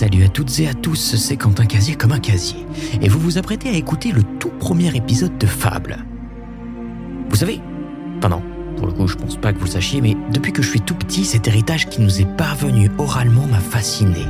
Salut 0.00 0.24
à 0.24 0.28
toutes 0.30 0.58
et 0.60 0.66
à 0.66 0.72
tous, 0.72 1.16
c'est 1.16 1.36
Quentin 1.36 1.66
Casier 1.66 1.94
comme 1.94 2.12
un 2.12 2.20
casier, 2.20 2.64
et 3.02 3.08
vous 3.10 3.18
vous 3.18 3.36
apprêtez 3.36 3.68
à 3.68 3.74
écouter 3.74 4.12
le 4.12 4.22
tout 4.22 4.48
premier 4.48 4.96
épisode 4.96 5.36
de 5.36 5.44
Fable. 5.44 5.98
Vous 7.28 7.36
savez, 7.36 7.60
enfin 8.16 8.30
non, 8.30 8.42
pour 8.78 8.86
le 8.86 8.94
coup 8.94 9.06
je 9.06 9.16
pense 9.16 9.36
pas 9.36 9.52
que 9.52 9.58
vous 9.58 9.66
le 9.66 9.70
sachiez, 9.70 10.00
mais 10.00 10.16
depuis 10.32 10.54
que 10.54 10.62
je 10.62 10.70
suis 10.70 10.80
tout 10.80 10.94
petit, 10.94 11.26
cet 11.26 11.48
héritage 11.48 11.90
qui 11.90 12.00
nous 12.00 12.18
est 12.18 12.36
parvenu 12.38 12.90
oralement 12.96 13.46
m'a 13.46 13.60
fasciné. 13.60 14.24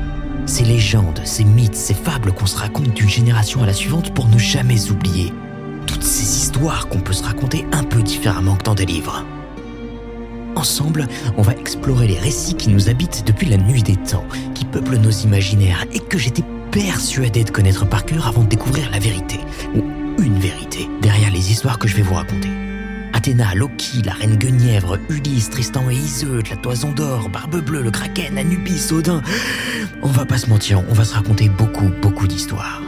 Ces 0.45 0.65
légendes, 0.65 1.21
ces 1.23 1.45
mythes, 1.45 1.77
ces 1.77 1.95
fables 1.95 2.33
qu'on 2.33 2.47
se 2.47 2.59
raconte 2.59 2.93
d'une 2.93 3.09
génération 3.09 3.63
à 3.63 3.67
la 3.67 3.73
suivante 3.73 4.13
pour 4.13 4.27
ne 4.27 4.39
jamais 4.39 4.91
oublier. 4.91 5.33
Toutes 5.87 6.03
ces 6.03 6.43
histoires 6.43 6.89
qu'on 6.89 6.99
peut 6.99 7.13
se 7.13 7.23
raconter 7.23 7.65
un 7.71 7.85
peu 7.85 8.03
différemment 8.03 8.57
que 8.57 8.65
dans 8.65 8.75
des 8.75 8.87
livres. 8.87 9.25
Ensemble, 10.61 11.09
on 11.39 11.43
va 11.43 11.55
explorer 11.55 12.07
les 12.07 12.19
récits 12.19 12.53
qui 12.53 12.69
nous 12.69 12.91
habitent 12.91 13.27
depuis 13.27 13.49
la 13.49 13.57
nuit 13.57 13.83
des 13.83 13.97
temps, 13.97 14.27
qui 14.55 14.67
peuplent 14.67 14.99
nos 14.99 15.11
imaginaires 15.11 15.87
et 15.95 16.01
que 16.01 16.19
j'étais 16.19 16.45
persuadé 16.71 17.45
de 17.45 17.51
connaître 17.51 17.89
par 17.89 18.05
cœur 18.05 18.27
avant 18.27 18.43
de 18.43 18.49
découvrir 18.51 18.91
la 18.91 18.99
vérité, 18.99 19.41
ou 19.75 19.83
une 20.23 20.39
vérité, 20.39 20.87
derrière 21.01 21.31
les 21.31 21.51
histoires 21.51 21.79
que 21.79 21.89
je 21.89 21.97
vais 21.97 22.03
vous 22.03 22.13
raconter. 22.13 22.51
Athéna, 23.15 23.55
Loki, 23.55 24.03
la 24.05 24.13
reine 24.13 24.37
Guenièvre, 24.37 24.99
Ulysse, 25.09 25.49
Tristan 25.49 25.89
et 25.89 25.95
Iseut, 25.95 26.43
la 26.51 26.57
toison 26.57 26.93
d'or, 26.93 27.31
Barbe 27.31 27.65
Bleue, 27.65 27.81
le 27.81 27.91
Kraken, 27.91 28.37
Anubis, 28.37 28.93
Odin. 28.93 29.23
On 30.03 30.09
va 30.09 30.27
pas 30.27 30.37
se 30.37 30.51
mentir, 30.51 30.83
on 30.91 30.93
va 30.93 31.07
se 31.07 31.15
raconter 31.15 31.49
beaucoup, 31.49 31.91
beaucoup 32.03 32.27
d'histoires. 32.27 32.83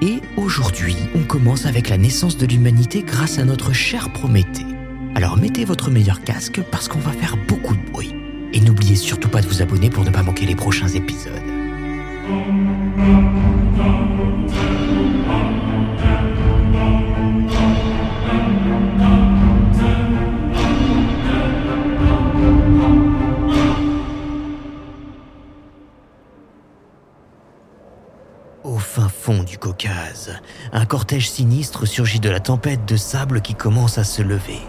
Et 0.00 0.20
aujourd'hui, 0.36 0.96
on 1.16 1.24
commence 1.24 1.66
avec 1.66 1.88
la 1.88 1.98
naissance 1.98 2.36
de 2.36 2.46
l'humanité 2.46 3.02
grâce 3.02 3.40
à 3.40 3.44
notre 3.44 3.72
cher 3.72 4.12
Prométhée. 4.12 4.75
Alors 5.16 5.38
mettez 5.38 5.64
votre 5.64 5.90
meilleur 5.90 6.20
casque 6.20 6.60
parce 6.70 6.88
qu'on 6.88 6.98
va 6.98 7.10
faire 7.10 7.38
beaucoup 7.48 7.74
de 7.74 7.90
bruit. 7.90 8.14
Et 8.52 8.60
n'oubliez 8.60 8.96
surtout 8.96 9.30
pas 9.30 9.40
de 9.40 9.46
vous 9.46 9.62
abonner 9.62 9.88
pour 9.88 10.04
ne 10.04 10.10
pas 10.10 10.22
manquer 10.22 10.44
les 10.44 10.54
prochains 10.54 10.88
épisodes. 10.88 11.32
Au 28.64 28.76
fin 28.76 29.08
fond 29.08 29.42
du 29.44 29.56
Caucase, 29.56 30.34
un 30.72 30.84
cortège 30.84 31.30
sinistre 31.30 31.86
surgit 31.86 32.20
de 32.20 32.28
la 32.28 32.40
tempête 32.40 32.84
de 32.84 32.98
sable 32.98 33.40
qui 33.40 33.54
commence 33.54 33.96
à 33.96 34.04
se 34.04 34.20
lever. 34.20 34.60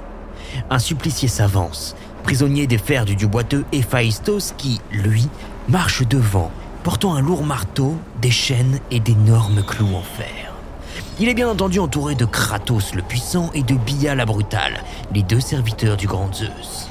Un 0.69 0.79
supplicié 0.79 1.27
s'avance, 1.27 1.95
prisonnier 2.23 2.67
des 2.67 2.77
fers 2.77 3.05
du 3.05 3.15
dieu 3.15 3.27
boiteux 3.27 3.65
Héphaïstos 3.71 4.53
qui, 4.57 4.81
lui, 4.91 5.27
marche 5.69 6.07
devant, 6.07 6.51
portant 6.83 7.15
un 7.15 7.21
lourd 7.21 7.43
marteau, 7.43 7.95
des 8.21 8.31
chaînes 8.31 8.79
et 8.91 8.99
d'énormes 8.99 9.63
clous 9.63 9.95
en 9.95 10.01
fer. 10.01 10.53
Il 11.19 11.29
est 11.29 11.33
bien 11.33 11.49
entendu 11.49 11.79
entouré 11.79 12.15
de 12.15 12.25
Kratos 12.25 12.93
le 12.93 13.01
puissant 13.01 13.49
et 13.53 13.63
de 13.63 13.75
Bia 13.75 14.13
la 14.13 14.25
brutale, 14.25 14.83
les 15.13 15.23
deux 15.23 15.39
serviteurs 15.39 15.97
du 15.97 16.07
grand 16.07 16.33
Zeus. 16.33 16.89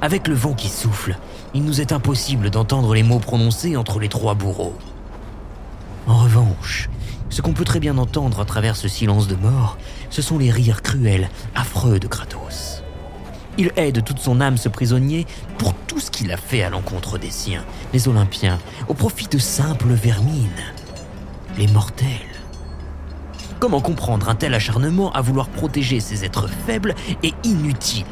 Avec 0.00 0.26
le 0.26 0.34
vent 0.34 0.52
qui 0.52 0.68
souffle, 0.68 1.16
il 1.54 1.64
nous 1.64 1.80
est 1.80 1.92
impossible 1.92 2.50
d'entendre 2.50 2.94
les 2.94 3.02
mots 3.04 3.20
prononcés 3.20 3.76
entre 3.76 4.00
les 4.00 4.08
trois 4.08 4.34
bourreaux. 4.34 4.76
En 6.08 6.18
revanche, 6.18 6.88
ce 7.32 7.40
qu'on 7.40 7.54
peut 7.54 7.64
très 7.64 7.80
bien 7.80 7.96
entendre 7.96 8.40
à 8.40 8.44
travers 8.44 8.76
ce 8.76 8.88
silence 8.88 9.26
de 9.26 9.36
mort, 9.36 9.78
ce 10.10 10.20
sont 10.20 10.36
les 10.36 10.50
rires 10.50 10.82
cruels, 10.82 11.30
affreux 11.54 11.98
de 11.98 12.06
Kratos. 12.06 12.82
Il 13.56 13.72
hait 13.76 13.90
de 13.90 14.02
toute 14.02 14.18
son 14.18 14.42
âme 14.42 14.58
ce 14.58 14.68
prisonnier 14.68 15.26
pour 15.56 15.72
tout 15.86 15.98
ce 15.98 16.10
qu'il 16.10 16.30
a 16.30 16.36
fait 16.36 16.62
à 16.62 16.68
l'encontre 16.68 17.16
des 17.16 17.30
siens, 17.30 17.64
les 17.94 18.06
Olympiens, 18.06 18.58
au 18.86 18.92
profit 18.92 19.28
de 19.28 19.38
simples 19.38 19.94
vermines, 19.94 20.50
les 21.56 21.68
mortels. 21.68 22.06
Comment 23.58 23.80
comprendre 23.80 24.28
un 24.28 24.34
tel 24.34 24.52
acharnement 24.52 25.10
à 25.12 25.22
vouloir 25.22 25.48
protéger 25.48 26.00
ces 26.00 26.26
êtres 26.26 26.48
faibles 26.66 26.94
et 27.22 27.32
inutiles? 27.44 28.04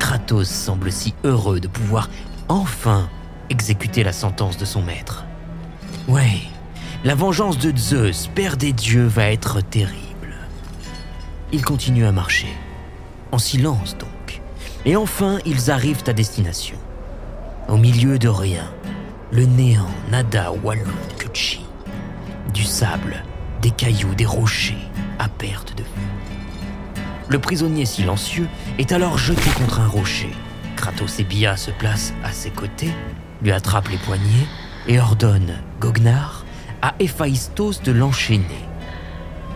Kratos 0.00 0.48
semble 0.48 0.90
si 0.90 1.14
heureux 1.22 1.60
de 1.60 1.68
pouvoir 1.68 2.10
enfin 2.48 3.08
exécuter 3.48 4.02
la 4.02 4.12
sentence 4.12 4.56
de 4.56 4.64
son 4.64 4.82
maître. 4.82 5.24
Ouais, 6.08 6.40
la 7.02 7.14
vengeance 7.14 7.56
de 7.58 7.74
Zeus, 7.76 8.28
père 8.34 8.56
des 8.56 8.72
dieux, 8.72 9.06
va 9.06 9.30
être 9.30 9.62
terrible. 9.62 10.34
Ils 11.52 11.64
continuent 11.64 12.06
à 12.06 12.12
marcher, 12.12 12.54
en 13.32 13.38
silence 13.38 13.96
donc. 13.96 14.42
Et 14.84 14.96
enfin, 14.96 15.38
ils 15.46 15.70
arrivent 15.70 16.04
à 16.06 16.12
destination. 16.12 16.76
Au 17.68 17.76
milieu 17.76 18.18
de 18.18 18.28
rien, 18.28 18.70
le 19.32 19.46
néant 19.46 19.90
nada 20.10 20.52
walou 20.62 20.90
Kutchi. 21.18 21.64
Du 22.52 22.64
sable, 22.64 23.24
des 23.62 23.70
cailloux, 23.70 24.14
des 24.14 24.26
rochers, 24.26 24.88
à 25.18 25.28
perte 25.28 25.76
de 25.76 25.82
vue. 25.82 27.02
Le 27.28 27.38
prisonnier 27.38 27.86
silencieux 27.86 28.48
est 28.78 28.92
alors 28.92 29.16
jeté 29.16 29.48
contre 29.56 29.80
un 29.80 29.86
rocher. 29.86 30.30
Kratos 30.76 31.20
et 31.20 31.24
Bia 31.24 31.56
se 31.56 31.70
placent 31.70 32.12
à 32.24 32.32
ses 32.32 32.50
côtés, 32.50 32.92
lui 33.42 33.52
attrapent 33.52 33.88
les 33.88 33.98
poignets 33.98 34.46
et 34.88 34.98
ordonnent 34.98 35.58
Gognar 35.78 36.39
à 36.82 36.94
Héphaïstos 36.98 37.82
de 37.82 37.92
l'enchaîner. 37.92 38.44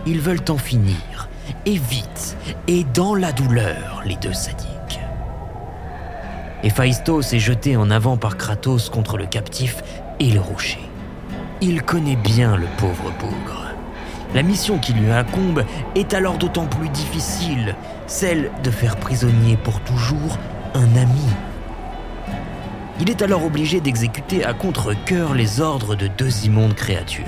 Ils 0.05 0.19
veulent 0.19 0.45
en 0.49 0.57
finir, 0.57 1.29
et 1.65 1.77
vite, 1.77 2.37
et 2.67 2.83
dans 2.93 3.15
la 3.15 3.31
douleur, 3.31 4.03
les 4.05 4.15
deux 4.17 4.33
sadiques. 4.33 4.99
Héphaïstos 6.63 7.33
est 7.33 7.39
jeté 7.39 7.77
en 7.77 7.91
avant 7.91 8.17
par 8.17 8.37
Kratos 8.37 8.89
contre 8.89 9.17
le 9.17 9.25
captif 9.25 9.83
et 10.19 10.31
le 10.31 10.39
rocher. 10.39 10.79
Il 11.61 11.83
connaît 11.83 12.15
bien 12.15 12.55
le 12.55 12.67
pauvre 12.77 13.11
bougre. 13.19 13.65
La 14.33 14.43
mission 14.43 14.79
qui 14.79 14.93
lui 14.93 15.11
incombe 15.11 15.63
est 15.95 16.13
alors 16.13 16.37
d'autant 16.37 16.65
plus 16.65 16.89
difficile, 16.89 17.75
celle 18.07 18.51
de 18.63 18.71
faire 18.71 18.97
prisonnier 18.97 19.57
pour 19.57 19.79
toujours 19.81 20.37
un 20.73 20.95
ami. 20.97 21.29
Il 23.01 23.09
est 23.09 23.21
alors 23.21 23.43
obligé 23.43 23.81
d'exécuter 23.81 24.45
à 24.45 24.53
contre-coeur 24.53 25.33
les 25.33 25.59
ordres 25.59 25.95
de 25.95 26.07
deux 26.07 26.45
immondes 26.45 26.75
créatures. 26.75 27.25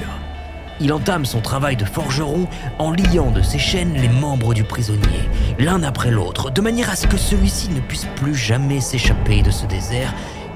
Il 0.79 0.93
entame 0.93 1.25
son 1.25 1.41
travail 1.41 1.75
de 1.75 1.83
forgeron 1.83 2.47
en 2.79 2.91
liant 2.91 3.31
de 3.31 3.41
ses 3.41 3.59
chaînes 3.59 3.93
les 3.95 4.07
membres 4.07 4.53
du 4.53 4.63
prisonnier, 4.63 5.27
l'un 5.59 5.83
après 5.83 6.09
l'autre, 6.09 6.51
de 6.51 6.61
manière 6.61 6.89
à 6.89 6.95
ce 6.95 7.07
que 7.07 7.17
celui-ci 7.17 7.69
ne 7.69 7.81
puisse 7.81 8.07
plus 8.15 8.35
jamais 8.35 8.79
s'échapper 8.79 9.41
de 9.41 9.51
ce 9.51 9.65
désert 9.65 10.13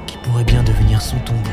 qui 0.08 0.18
pourrait 0.20 0.46
bien 0.46 0.64
devenir 0.64 1.02
son 1.02 1.18
tombeau. 1.20 1.50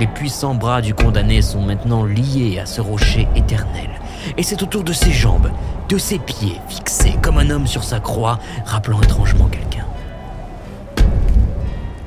Les 0.00 0.06
puissants 0.08 0.56
bras 0.56 0.82
du 0.82 0.92
condamné 0.92 1.40
sont 1.40 1.62
maintenant 1.62 2.04
liés 2.04 2.58
à 2.60 2.66
ce 2.66 2.82
rocher 2.82 3.26
éternel, 3.36 3.88
et 4.36 4.42
c'est 4.42 4.62
autour 4.62 4.84
de 4.84 4.92
ses 4.92 5.12
jambes, 5.12 5.50
de 5.88 5.96
ses 5.96 6.18
pieds, 6.18 6.60
fixés 6.68 7.16
comme 7.22 7.38
un 7.38 7.48
homme 7.48 7.66
sur 7.66 7.84
sa 7.84 8.00
croix, 8.00 8.38
rappelant 8.66 9.00
étrangement 9.00 9.46
quelqu'un. 9.46 9.86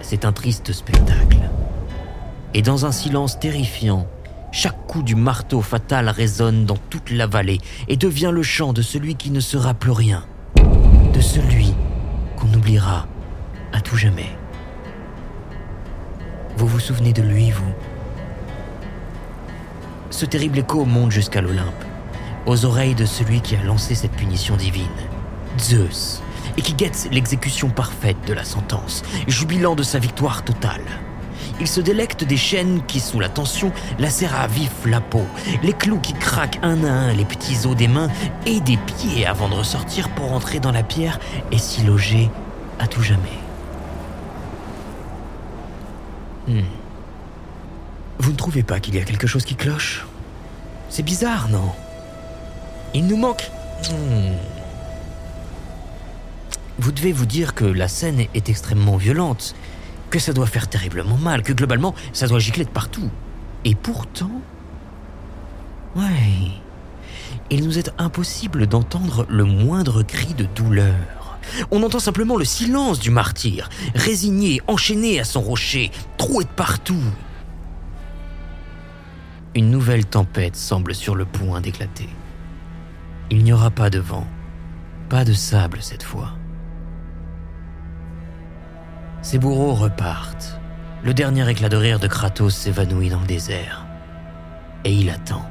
C'est 0.09 0.23
un 0.23 0.31
triste 0.31 0.72
spectacle. 0.72 1.50
Et 2.53 2.62
dans 2.62 2.85
un 2.85 2.94
silence 2.94 3.41
terrifiant, 3.41 4.07
chaque 4.53 4.88
coup 4.88 5.03
du 5.03 5.16
marteau 5.16 5.59
fatal 5.59 6.07
résonne 6.07 6.63
dans 6.63 6.78
toute 6.90 7.12
la 7.12 7.28
vallée 7.28 7.59
et 7.90 7.97
devient 7.97 8.31
le 8.34 8.41
chant 8.41 8.72
de 8.72 8.81
celui 8.81 9.16
qui 9.16 9.31
ne 9.31 9.41
sera 9.41 9.73
plus 9.73 9.91
rien, 9.91 10.23
de 11.13 11.19
celui 11.19 11.73
qu'on 12.38 12.47
oubliera 12.53 13.06
à 13.74 13.81
tout 13.81 13.98
jamais. 13.98 14.30
Vous 16.56 16.68
vous 16.68 16.80
souvenez 16.80 17.12
de 17.12 17.21
lui, 17.21 17.51
vous? 17.51 17.74
Ce 20.09 20.25
terrible 20.25 20.59
écho 20.59 20.86
monte 20.86 21.12
jusqu'à 21.12 21.42
l'Olympe, 21.42 21.83
aux 22.45 22.63
oreilles 22.63 22.95
de 22.95 23.06
celui 23.06 23.42
qui 23.42 23.57
a 23.57 23.63
lancé 23.63 23.94
cette 23.94 24.13
punition 24.13 24.56
divine, 24.56 24.88
Zeus, 25.59 26.21
et 26.57 26.61
qui 26.61 26.73
guette 26.73 27.07
l'exécution 27.11 27.69
parfaite 27.69 28.17
de 28.27 28.33
la 28.33 28.44
sentence, 28.44 29.03
jubilant 29.27 29.75
de 29.75 29.83
sa 29.83 29.99
victoire 29.99 30.44
totale. 30.44 30.83
Il 31.59 31.67
se 31.67 31.81
délecte 31.81 32.23
des 32.23 32.38
chaînes 32.38 32.81
qui, 32.85 32.99
sous 32.99 33.19
la 33.19 33.29
tension, 33.29 33.71
lacèrent 33.97 34.39
à 34.39 34.47
vif 34.47 34.71
la 34.85 35.01
peau, 35.01 35.25
les 35.63 35.73
clous 35.73 35.99
qui 35.99 36.13
craquent 36.13 36.59
un 36.61 36.83
à 36.83 36.91
un 36.91 37.13
les 37.13 37.25
petits 37.25 37.65
os 37.65 37.75
des 37.75 37.88
mains 37.88 38.09
et 38.45 38.59
des 38.59 38.77
pieds 38.77 39.25
avant 39.25 39.49
de 39.49 39.55
ressortir 39.55 40.09
pour 40.09 40.31
entrer 40.33 40.59
dans 40.59 40.71
la 40.71 40.83
pierre 40.83 41.19
et 41.51 41.57
s'y 41.57 41.83
loger 41.83 42.29
à 42.79 42.88
tout 42.88 43.01
jamais. 43.01 43.39
Hmm. 46.47 46.61
Vous 48.19 48.31
ne 48.31 48.38
trouvez 48.38 48.63
pas 48.63 48.79
qu'il 48.79 48.95
y 48.95 48.99
a 48.99 49.03
quelque 49.03 49.27
chose 49.27 49.44
qui 49.44 49.55
cloche? 49.55 50.05
C'est 50.89 51.03
bizarre, 51.03 51.49
non? 51.49 51.71
Il 52.94 53.07
nous 53.07 53.17
manque... 53.17 53.49
Hmm. 53.89 54.56
Vous 56.79 56.91
devez 56.91 57.12
vous 57.12 57.25
dire 57.25 57.56
que 57.56 57.65
la 57.65 57.88
scène 57.88 58.25
est 58.33 58.50
extrêmement 58.50 58.97
violente, 58.97 59.56
que 60.09 60.19
ça 60.19 60.33
doit 60.33 60.45
faire 60.45 60.68
terriblement 60.68 61.18
mal, 61.18 61.41
que 61.44 61.53
globalement 61.53 61.95
ça 62.13 62.27
doit 62.27 62.39
gicler 62.39 62.65
de 62.65 62.69
partout. 62.69 63.09
Et 63.65 63.75
pourtant... 63.75 64.41
Ouais. 65.95 66.51
Il 67.50 67.63
nous 67.63 67.79
est 67.79 67.91
impossible 67.97 68.68
d'entendre 68.68 69.25
le 69.29 69.45
moindre 69.45 70.03
cri 70.03 70.33
de 70.33 70.44
douleur, 70.44 71.39
On 71.71 71.81
entend 71.83 72.00
simplement 72.00 72.35
le 72.35 72.45
silence 72.45 73.00
du 73.00 73.09
martyr, 73.09 73.69
résigné, 73.95 74.62
enchaîné 74.68 75.19
à 75.19 75.23
son 75.23 75.41
rocher, 75.41 75.91
troué 76.18 76.44
de 76.44 76.50
partout. 76.50 77.03
Une 79.56 79.71
nouvelle 79.71 80.06
tempête 80.06 80.56
semble 80.56 80.94
sur 80.94 81.15
le 81.15 81.25
point 81.25 81.62
d'éclater. 81.62 82.09
Il 83.31 83.44
n'y 83.44 83.53
aura 83.53 83.71
pas 83.71 83.89
de 83.89 84.00
vent, 84.00 84.27
pas 85.09 85.25
de 85.25 85.33
sable 85.33 85.80
cette 85.81 86.03
fois. 86.03 86.33
Ses 89.22 89.40
bourreaux 89.40 89.74
repartent. 89.74 90.60
Le 91.04 91.14
dernier 91.14 91.50
éclat 91.50 91.69
de 91.69 91.78
rire 91.78 92.00
de 92.00 92.08
Kratos 92.08 92.56
s'évanouit 92.56 93.10
dans 93.10 93.19
le 93.19 93.28
désert. 93.28 93.86
Et 94.84 94.94
il 94.94 95.10
attend. 95.10 95.46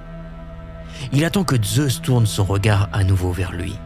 Il 1.12 1.24
attend 1.24 1.44
que 1.44 1.62
Zeus 1.62 2.00
tourne 2.00 2.26
son 2.26 2.44
regard 2.44 2.88
à 2.92 3.04
nouveau 3.04 3.32
vers 3.32 3.52
lui. 3.52 3.76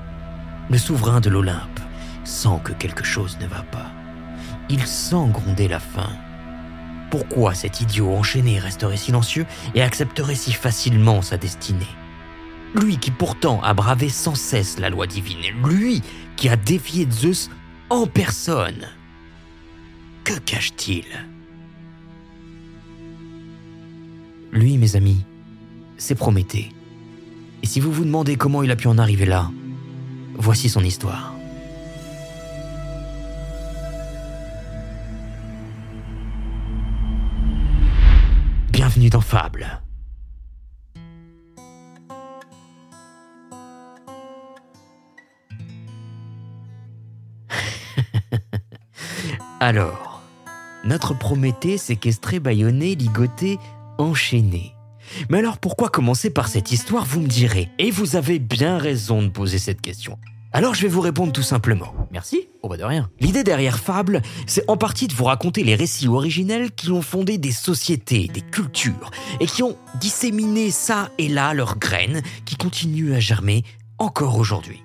Le 0.69 0.79
souverain 0.79 1.21
de 1.21 1.31
l'Olympe 1.31 1.81
sent 2.25 2.61
que 2.63 2.73
quelque 2.73 3.05
chose 3.05 3.39
ne 3.41 3.47
va 3.47 3.63
pas. 3.63 3.91
Il 4.69 4.87
sent 4.87 5.27
gronder 5.33 5.67
la 5.67 5.81
faim. 5.81 6.11
Pourquoi 7.11 7.55
cet 7.55 7.81
idiot 7.81 8.15
enchaîné 8.15 8.61
resterait 8.61 8.97
silencieux 8.97 9.47
et 9.75 9.83
accepterait 9.83 10.37
si 10.37 10.53
facilement 10.53 11.23
sa 11.23 11.37
destinée? 11.37 11.97
Lui 12.75 12.99
qui 12.99 13.11
pourtant 13.11 13.61
a 13.63 13.75
bravé 13.75 14.09
sans 14.09 14.37
cesse 14.37 14.79
la 14.79 14.91
loi 14.91 15.09
divine, 15.09 15.43
lui 15.65 16.03
qui 16.37 16.49
a 16.49 16.57
défié 16.57 17.09
Zeus 17.11 17.51
en 17.89 18.07
personne. 18.07 18.87
Que 20.31 20.39
cache-t-il 20.39 21.05
Lui, 24.53 24.79
mes 24.79 24.95
amis, 24.95 25.25
c'est 25.99 26.15
Prométhée. 26.15 26.71
Et 27.65 27.67
si 27.67 27.81
vous 27.81 27.91
vous 27.91 28.05
demandez 28.05 28.37
comment 28.37 28.63
il 28.63 28.71
a 28.71 28.77
pu 28.77 28.87
en 28.87 28.97
arriver 28.97 29.27
là, 29.27 29.51
voici 30.37 30.69
son 30.69 30.85
histoire. 30.85 31.35
Bienvenue 38.71 39.11
dans 39.11 39.21
Fable. 39.21 39.83
Alors, 49.59 50.10
notre 50.85 51.15
Prométhée 51.15 51.79
séquestré, 51.79 52.41
bâillonné, 52.41 52.95
ligoté, 52.95 53.59
enchaîné. 53.99 54.75
Mais 55.29 55.39
alors 55.39 55.59
pourquoi 55.59 55.89
commencer 55.89 56.31
par 56.31 56.49
cette 56.49 56.73
histoire, 56.73 57.05
vous 57.05 57.21
me 57.21 57.27
direz? 57.27 57.69
Et 57.79 57.91
vous 57.91 58.17
avez 58.17 58.39
bien 58.39 58.79
raison 58.79 59.23
de 59.23 59.29
poser 59.29 59.59
cette 59.59 59.81
question. 59.81 60.19
Alors 60.53 60.75
je 60.75 60.83
vais 60.83 60.89
vous 60.89 61.01
répondre 61.01 61.33
tout 61.33 61.43
simplement. 61.43 61.95
Merci 62.11 62.49
Oh 62.63 62.69
bah 62.69 62.77
de 62.77 62.83
rien. 62.83 63.09
L'idée 63.21 63.45
derrière 63.45 63.79
Fable, 63.79 64.21
c'est 64.47 64.69
en 64.69 64.77
partie 64.77 65.07
de 65.07 65.15
vous 65.15 65.25
raconter 65.25 65.63
les 65.63 65.77
récits 65.77 66.09
originels 66.09 66.73
qui 66.73 66.91
ont 66.91 67.03
fondé 67.03 67.39
des 67.39 67.53
sociétés, 67.53 68.29
des 68.29 68.41
cultures, 68.41 69.11
et 69.39 69.47
qui 69.47 69.63
ont 69.63 69.77
disséminé 70.01 70.71
ça 70.71 71.11
et 71.19 71.29
là 71.29 71.55
leurs 71.55 71.79
graines, 71.79 72.23
qui 72.45 72.57
continuent 72.57 73.15
à 73.15 73.21
germer 73.21 73.65
encore 73.99 74.37
aujourd'hui. 74.37 74.83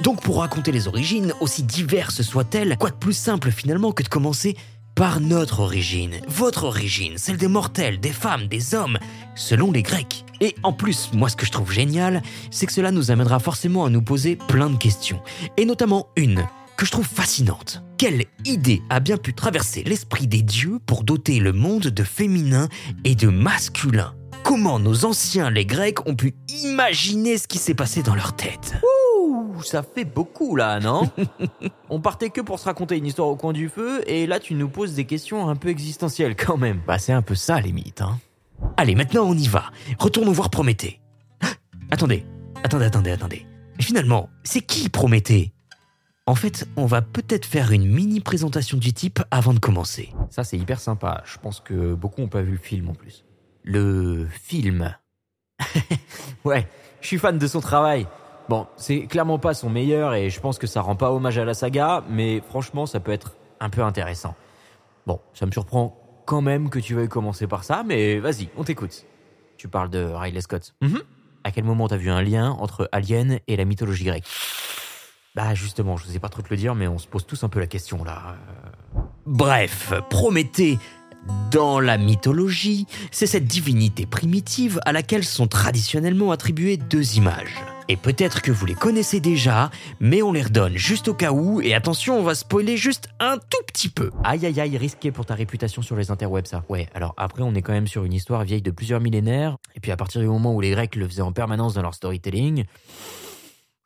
Donc 0.00 0.22
pour 0.22 0.40
raconter 0.40 0.72
les 0.72 0.88
origines, 0.88 1.34
aussi 1.40 1.62
diverses 1.62 2.22
soient-elles, 2.22 2.76
quoi 2.78 2.90
de 2.90 2.96
plus 2.96 3.12
simple 3.12 3.50
finalement 3.50 3.92
que 3.92 4.02
de 4.02 4.08
commencer 4.08 4.56
par 4.94 5.20
notre 5.20 5.60
origine, 5.60 6.20
votre 6.28 6.64
origine, 6.64 7.18
celle 7.18 7.36
des 7.36 7.48
mortels, 7.48 8.00
des 8.00 8.12
femmes, 8.12 8.46
des 8.46 8.74
hommes, 8.74 8.98
selon 9.34 9.72
les 9.72 9.82
Grecs. 9.82 10.24
Et 10.40 10.54
en 10.62 10.72
plus, 10.72 11.10
moi 11.12 11.28
ce 11.28 11.36
que 11.36 11.46
je 11.46 11.50
trouve 11.50 11.72
génial, 11.72 12.22
c'est 12.50 12.66
que 12.66 12.72
cela 12.72 12.90
nous 12.90 13.10
amènera 13.10 13.38
forcément 13.38 13.84
à 13.84 13.90
nous 13.90 14.02
poser 14.02 14.36
plein 14.36 14.70
de 14.70 14.76
questions. 14.76 15.20
Et 15.56 15.64
notamment 15.64 16.08
une 16.16 16.46
que 16.76 16.86
je 16.86 16.90
trouve 16.90 17.06
fascinante. 17.06 17.82
Quelle 17.96 18.24
idée 18.44 18.82
a 18.90 19.00
bien 19.00 19.16
pu 19.16 19.34
traverser 19.34 19.84
l'esprit 19.84 20.26
des 20.26 20.42
dieux 20.42 20.78
pour 20.84 21.04
doter 21.04 21.38
le 21.38 21.52
monde 21.52 21.82
de 21.82 22.02
féminin 22.02 22.68
et 23.04 23.14
de 23.14 23.28
masculin? 23.28 24.14
Comment 24.42 24.80
nos 24.80 25.04
anciens, 25.04 25.50
les 25.50 25.64
Grecs, 25.64 26.04
ont 26.06 26.16
pu 26.16 26.34
imaginer 26.62 27.38
ce 27.38 27.46
qui 27.46 27.58
s'est 27.58 27.74
passé 27.74 28.02
dans 28.02 28.16
leur 28.16 28.34
tête? 28.34 28.74
Ouh, 29.62 29.64
ça 29.64 29.82
fait 29.82 30.04
beaucoup 30.04 30.56
là, 30.56 30.80
non 30.80 31.10
On 31.90 32.00
partait 32.00 32.30
que 32.30 32.40
pour 32.40 32.58
se 32.58 32.64
raconter 32.64 32.96
une 32.96 33.06
histoire 33.06 33.28
au 33.28 33.36
coin 33.36 33.52
du 33.52 33.68
feu, 33.68 34.02
et 34.06 34.26
là 34.26 34.40
tu 34.40 34.54
nous 34.54 34.68
poses 34.68 34.94
des 34.94 35.04
questions 35.04 35.48
un 35.48 35.56
peu 35.56 35.68
existentielles 35.68 36.36
quand 36.36 36.56
même. 36.56 36.80
Bah 36.86 36.98
c'est 36.98 37.12
un 37.12 37.22
peu 37.22 37.34
ça 37.34 37.60
les 37.60 37.72
mythes, 37.72 38.00
hein. 38.00 38.18
Allez, 38.76 38.94
maintenant 38.94 39.24
on 39.24 39.34
y 39.34 39.46
va. 39.46 39.64
Retournons 39.98 40.32
voir 40.32 40.50
Prométhée. 40.50 41.00
Ah, 41.40 41.48
attendez, 41.90 42.24
attendez, 42.62 42.86
attendez, 42.86 43.10
attendez. 43.10 43.46
Finalement, 43.80 44.28
c'est 44.44 44.60
qui 44.60 44.88
Prométhée? 44.88 45.52
En 46.26 46.34
fait, 46.34 46.68
on 46.76 46.86
va 46.86 47.02
peut-être 47.02 47.44
faire 47.44 47.72
une 47.72 47.86
mini 47.86 48.20
présentation 48.20 48.78
du 48.78 48.92
type 48.92 49.20
avant 49.30 49.54
de 49.54 49.58
commencer. 49.58 50.12
Ça 50.30 50.44
c'est 50.44 50.56
hyper 50.56 50.80
sympa, 50.80 51.22
je 51.24 51.38
pense 51.38 51.60
que 51.60 51.94
beaucoup 51.94 52.22
ont 52.22 52.28
pas 52.28 52.42
vu 52.42 52.52
le 52.52 52.58
film 52.58 52.88
en 52.88 52.94
plus. 52.94 53.24
Le 53.64 54.26
film. 54.30 54.96
ouais, 56.44 56.68
je 57.00 57.06
suis 57.06 57.18
fan 57.18 57.38
de 57.38 57.46
son 57.46 57.60
travail. 57.60 58.06
Bon, 58.48 58.66
c'est 58.76 59.06
clairement 59.06 59.38
pas 59.38 59.54
son 59.54 59.70
meilleur 59.70 60.14
et 60.14 60.30
je 60.30 60.40
pense 60.40 60.58
que 60.58 60.66
ça 60.66 60.80
rend 60.80 60.96
pas 60.96 61.12
hommage 61.12 61.38
à 61.38 61.44
la 61.44 61.54
saga, 61.54 62.02
mais 62.08 62.40
franchement, 62.40 62.86
ça 62.86 63.00
peut 63.00 63.12
être 63.12 63.36
un 63.60 63.70
peu 63.70 63.82
intéressant. 63.82 64.34
Bon, 65.06 65.20
ça 65.32 65.46
me 65.46 65.52
surprend 65.52 65.96
quand 66.26 66.40
même 66.40 66.68
que 66.68 66.78
tu 66.78 66.94
veuilles 66.94 67.08
commencer 67.08 67.46
par 67.46 67.64
ça, 67.64 67.82
mais 67.86 68.18
vas-y, 68.18 68.48
on 68.56 68.64
t'écoute. 68.64 69.06
Tu 69.56 69.68
parles 69.68 69.90
de 69.90 70.04
Riley 70.04 70.40
Scott. 70.40 70.74
Mhm. 70.82 71.00
À 71.44 71.50
quel 71.50 71.64
moment 71.64 71.88
t'as 71.88 71.96
vu 71.96 72.10
un 72.10 72.22
lien 72.22 72.50
entre 72.50 72.88
Alien 72.92 73.40
et 73.48 73.56
la 73.56 73.64
mythologie 73.64 74.04
grecque? 74.04 74.26
Bah 75.34 75.54
justement, 75.54 75.96
je 75.96 76.06
sais 76.06 76.18
pas 76.18 76.28
trop 76.28 76.42
te 76.42 76.50
le 76.50 76.56
dire, 76.56 76.74
mais 76.74 76.88
on 76.88 76.98
se 76.98 77.06
pose 77.06 77.26
tous 77.26 77.42
un 77.42 77.48
peu 77.48 77.58
la 77.58 77.66
question 77.66 78.04
là. 78.04 78.36
Bref, 79.24 79.92
Prométhée, 80.10 80.78
dans 81.50 81.80
la 81.80 81.98
mythologie, 81.98 82.86
c'est 83.10 83.26
cette 83.26 83.44
divinité 83.44 84.06
primitive 84.06 84.80
à 84.84 84.92
laquelle 84.92 85.24
sont 85.24 85.46
traditionnellement 85.46 86.32
attribuées 86.32 86.76
deux 86.76 87.16
images. 87.16 87.54
Et 87.88 87.96
peut-être 87.96 88.42
que 88.42 88.52
vous 88.52 88.64
les 88.64 88.74
connaissez 88.74 89.20
déjà, 89.20 89.70
mais 90.00 90.22
on 90.22 90.32
les 90.32 90.42
redonne 90.42 90.76
juste 90.76 91.08
au 91.08 91.14
cas 91.14 91.32
où, 91.32 91.60
et 91.60 91.74
attention, 91.74 92.18
on 92.18 92.22
va 92.22 92.34
spoiler 92.34 92.76
juste 92.76 93.08
un 93.20 93.36
tout 93.36 93.62
petit 93.66 93.88
peu. 93.88 94.10
Aïe 94.24 94.46
aïe 94.46 94.60
aïe, 94.60 94.76
risqué 94.78 95.10
pour 95.10 95.26
ta 95.26 95.34
réputation 95.34 95.82
sur 95.82 95.96
les 95.96 96.10
interwebs 96.10 96.46
ça. 96.46 96.64
Ouais, 96.68 96.88
alors 96.94 97.12
après 97.16 97.42
on 97.42 97.54
est 97.54 97.62
quand 97.62 97.72
même 97.72 97.88
sur 97.88 98.04
une 98.04 98.14
histoire 98.14 98.44
vieille 98.44 98.62
de 98.62 98.70
plusieurs 98.70 99.00
millénaires, 99.00 99.58
et 99.74 99.80
puis 99.80 99.90
à 99.90 99.96
partir 99.96 100.20
du 100.20 100.28
moment 100.28 100.54
où 100.54 100.60
les 100.60 100.70
Grecs 100.70 100.96
le 100.96 101.06
faisaient 101.06 101.22
en 101.22 101.32
permanence 101.32 101.74
dans 101.74 101.82
leur 101.82 101.94
storytelling, 101.94 102.64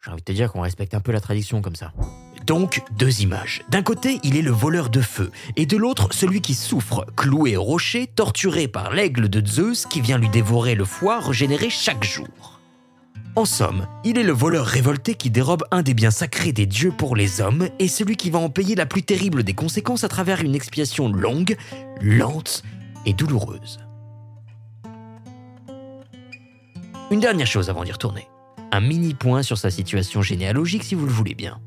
j'ai 0.05 0.11
envie 0.11 0.21
de 0.21 0.25
te 0.25 0.33
dire 0.33 0.53
qu'on 0.53 0.61
respecte 0.61 0.95
un 0.95 1.01
peu 1.01 1.11
la 1.11 1.21
tradition 1.21 1.61
comme 1.63 1.75
ça. 1.75 1.93
Donc, 2.47 2.85
deux 2.97 3.23
images. 3.23 3.65
D'un 3.71 3.83
côté, 3.83 4.21
il 4.23 4.37
est 4.37 4.43
le 4.43 4.53
voleur 4.53 4.89
de 4.89 5.01
feu, 5.01 5.33
et 5.57 5.67
de 5.67 5.77
l'autre, 5.77 6.11
celui 6.13 6.41
qui 6.41 6.55
souffre, 6.55 7.05
cloué 7.17 7.57
au 7.57 7.63
rocher, 7.65 8.07
torturé 8.07 8.69
par 8.69 8.95
l'aigle 8.95 9.29
de 9.29 9.45
Zeus 9.45 9.85
qui 9.85 10.01
vient 10.01 10.17
lui 10.17 10.29
dévorer 10.29 10.77
le 10.77 10.85
foie 10.85 11.19
régénéré 11.19 11.71
chaque 11.71 12.05
jour. 12.05 12.61
En 13.35 13.47
somme, 13.47 13.89
il 14.05 14.17
est 14.17 14.23
le 14.23 14.33
voleur 14.33 14.65
révolté 14.65 15.17
qui 15.17 15.29
dérobe 15.29 15.65
un 15.73 15.83
des 15.83 15.93
biens 15.93 16.13
sacrés 16.13 16.53
des 16.53 16.67
dieux 16.67 16.93
pour 16.97 17.17
les 17.17 17.41
hommes 17.41 17.69
et 17.81 17.89
celui 17.89 18.17
qui 18.17 18.31
va 18.31 18.39
en 18.39 18.49
payer 18.49 18.77
la 18.77 18.87
plus 18.87 19.03
terrible 19.03 19.43
des 19.43 19.55
conséquences 19.55 20.05
à 20.05 20.09
travers 20.09 20.41
une 20.41 20.55
expiation 20.55 21.09
longue, 21.09 21.57
lente 22.01 22.63
et 23.07 23.13
douloureuse. 23.13 23.81
Une 27.11 27.21
dernière 27.21 27.47
chose 27.47 27.69
avant 27.69 27.83
d'y 27.83 27.93
retourner. 27.93 28.29
Un 28.71 28.81
mini 28.81 29.15
point 29.15 29.43
sur 29.43 29.59
sa 29.59 29.71
situation 29.71 30.23
généalogique 30.23 30.85
si 30.85 30.95
vous 30.95 31.07
le 31.07 31.13
voulez 31.13 31.35
bien. 31.35 31.61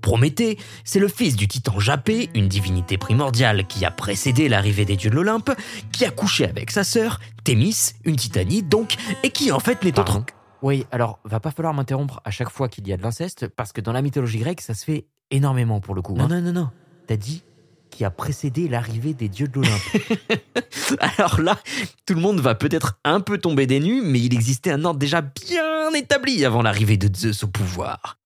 Prométhée, 0.00 0.58
c'est 0.84 0.98
le 0.98 1.08
fils 1.08 1.36
du 1.36 1.48
titan 1.48 1.78
Japé, 1.80 2.30
une 2.34 2.48
divinité 2.48 2.98
primordiale 2.98 3.66
qui 3.66 3.84
a 3.84 3.90
précédé 3.90 4.48
l'arrivée 4.48 4.84
des 4.84 4.96
dieux 4.96 5.10
de 5.10 5.16
l'Olympe, 5.16 5.50
qui 5.92 6.04
a 6.04 6.10
couché 6.10 6.46
avec 6.46 6.70
sa 6.70 6.84
sœur, 6.84 7.20
Thémis, 7.44 7.92
une 8.04 8.16
titanide 8.16 8.68
donc, 8.68 8.96
et 9.22 9.30
qui 9.30 9.52
en 9.52 9.60
fait 9.60 9.82
n'est 9.82 9.98
autre 9.98 10.22
Oui, 10.62 10.86
alors 10.92 11.18
va 11.24 11.40
pas 11.40 11.50
falloir 11.50 11.74
m'interrompre 11.74 12.20
à 12.24 12.30
chaque 12.30 12.50
fois 12.50 12.68
qu'il 12.68 12.86
y 12.86 12.92
a 12.92 12.96
de 12.96 13.02
l'inceste, 13.02 13.48
parce 13.48 13.72
que 13.72 13.80
dans 13.80 13.92
la 13.92 14.02
mythologie 14.02 14.38
grecque, 14.38 14.60
ça 14.60 14.74
se 14.74 14.84
fait 14.84 15.06
énormément 15.30 15.80
pour 15.80 15.94
le 15.94 16.02
coup. 16.02 16.14
Non, 16.14 16.24
hein. 16.24 16.40
non, 16.40 16.40
non, 16.40 16.52
non. 16.52 16.70
T'as 17.06 17.16
dit 17.16 17.42
qui 17.90 18.04
a 18.04 18.10
précédé 18.10 18.68
l'arrivée 18.68 19.14
des 19.14 19.28
dieux 19.28 19.48
de 19.48 19.60
l'Olympe. 19.60 21.00
Alors 21.18 21.40
là, 21.40 21.58
tout 22.06 22.14
le 22.14 22.20
monde 22.20 22.38
va 22.40 22.54
peut-être 22.54 22.98
un 23.04 23.20
peu 23.20 23.38
tomber 23.38 23.66
des 23.66 23.80
nues, 23.80 24.02
mais 24.04 24.20
il 24.20 24.34
existait 24.34 24.70
un 24.70 24.84
ordre 24.84 25.00
déjà 25.00 25.20
bien 25.20 25.90
établi 25.94 26.44
avant 26.44 26.62
l'arrivée 26.62 26.96
de 26.96 27.14
Zeus 27.14 27.42
au 27.44 27.48
pouvoir. 27.48 28.18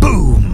Boum 0.00 0.47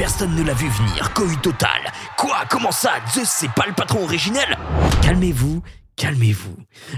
Personne 0.00 0.34
ne 0.34 0.42
l'a 0.42 0.54
vu 0.54 0.66
venir, 0.66 1.12
cohue 1.12 1.36
total. 1.42 1.78
Quoi? 2.16 2.46
Comment 2.48 2.72
ça? 2.72 2.92
Zeus, 3.12 3.28
c'est 3.28 3.52
pas 3.52 3.66
le 3.66 3.74
patron 3.74 4.02
originel? 4.02 4.56
Calmez-vous, 5.02 5.62
calmez-vous. 5.94 6.56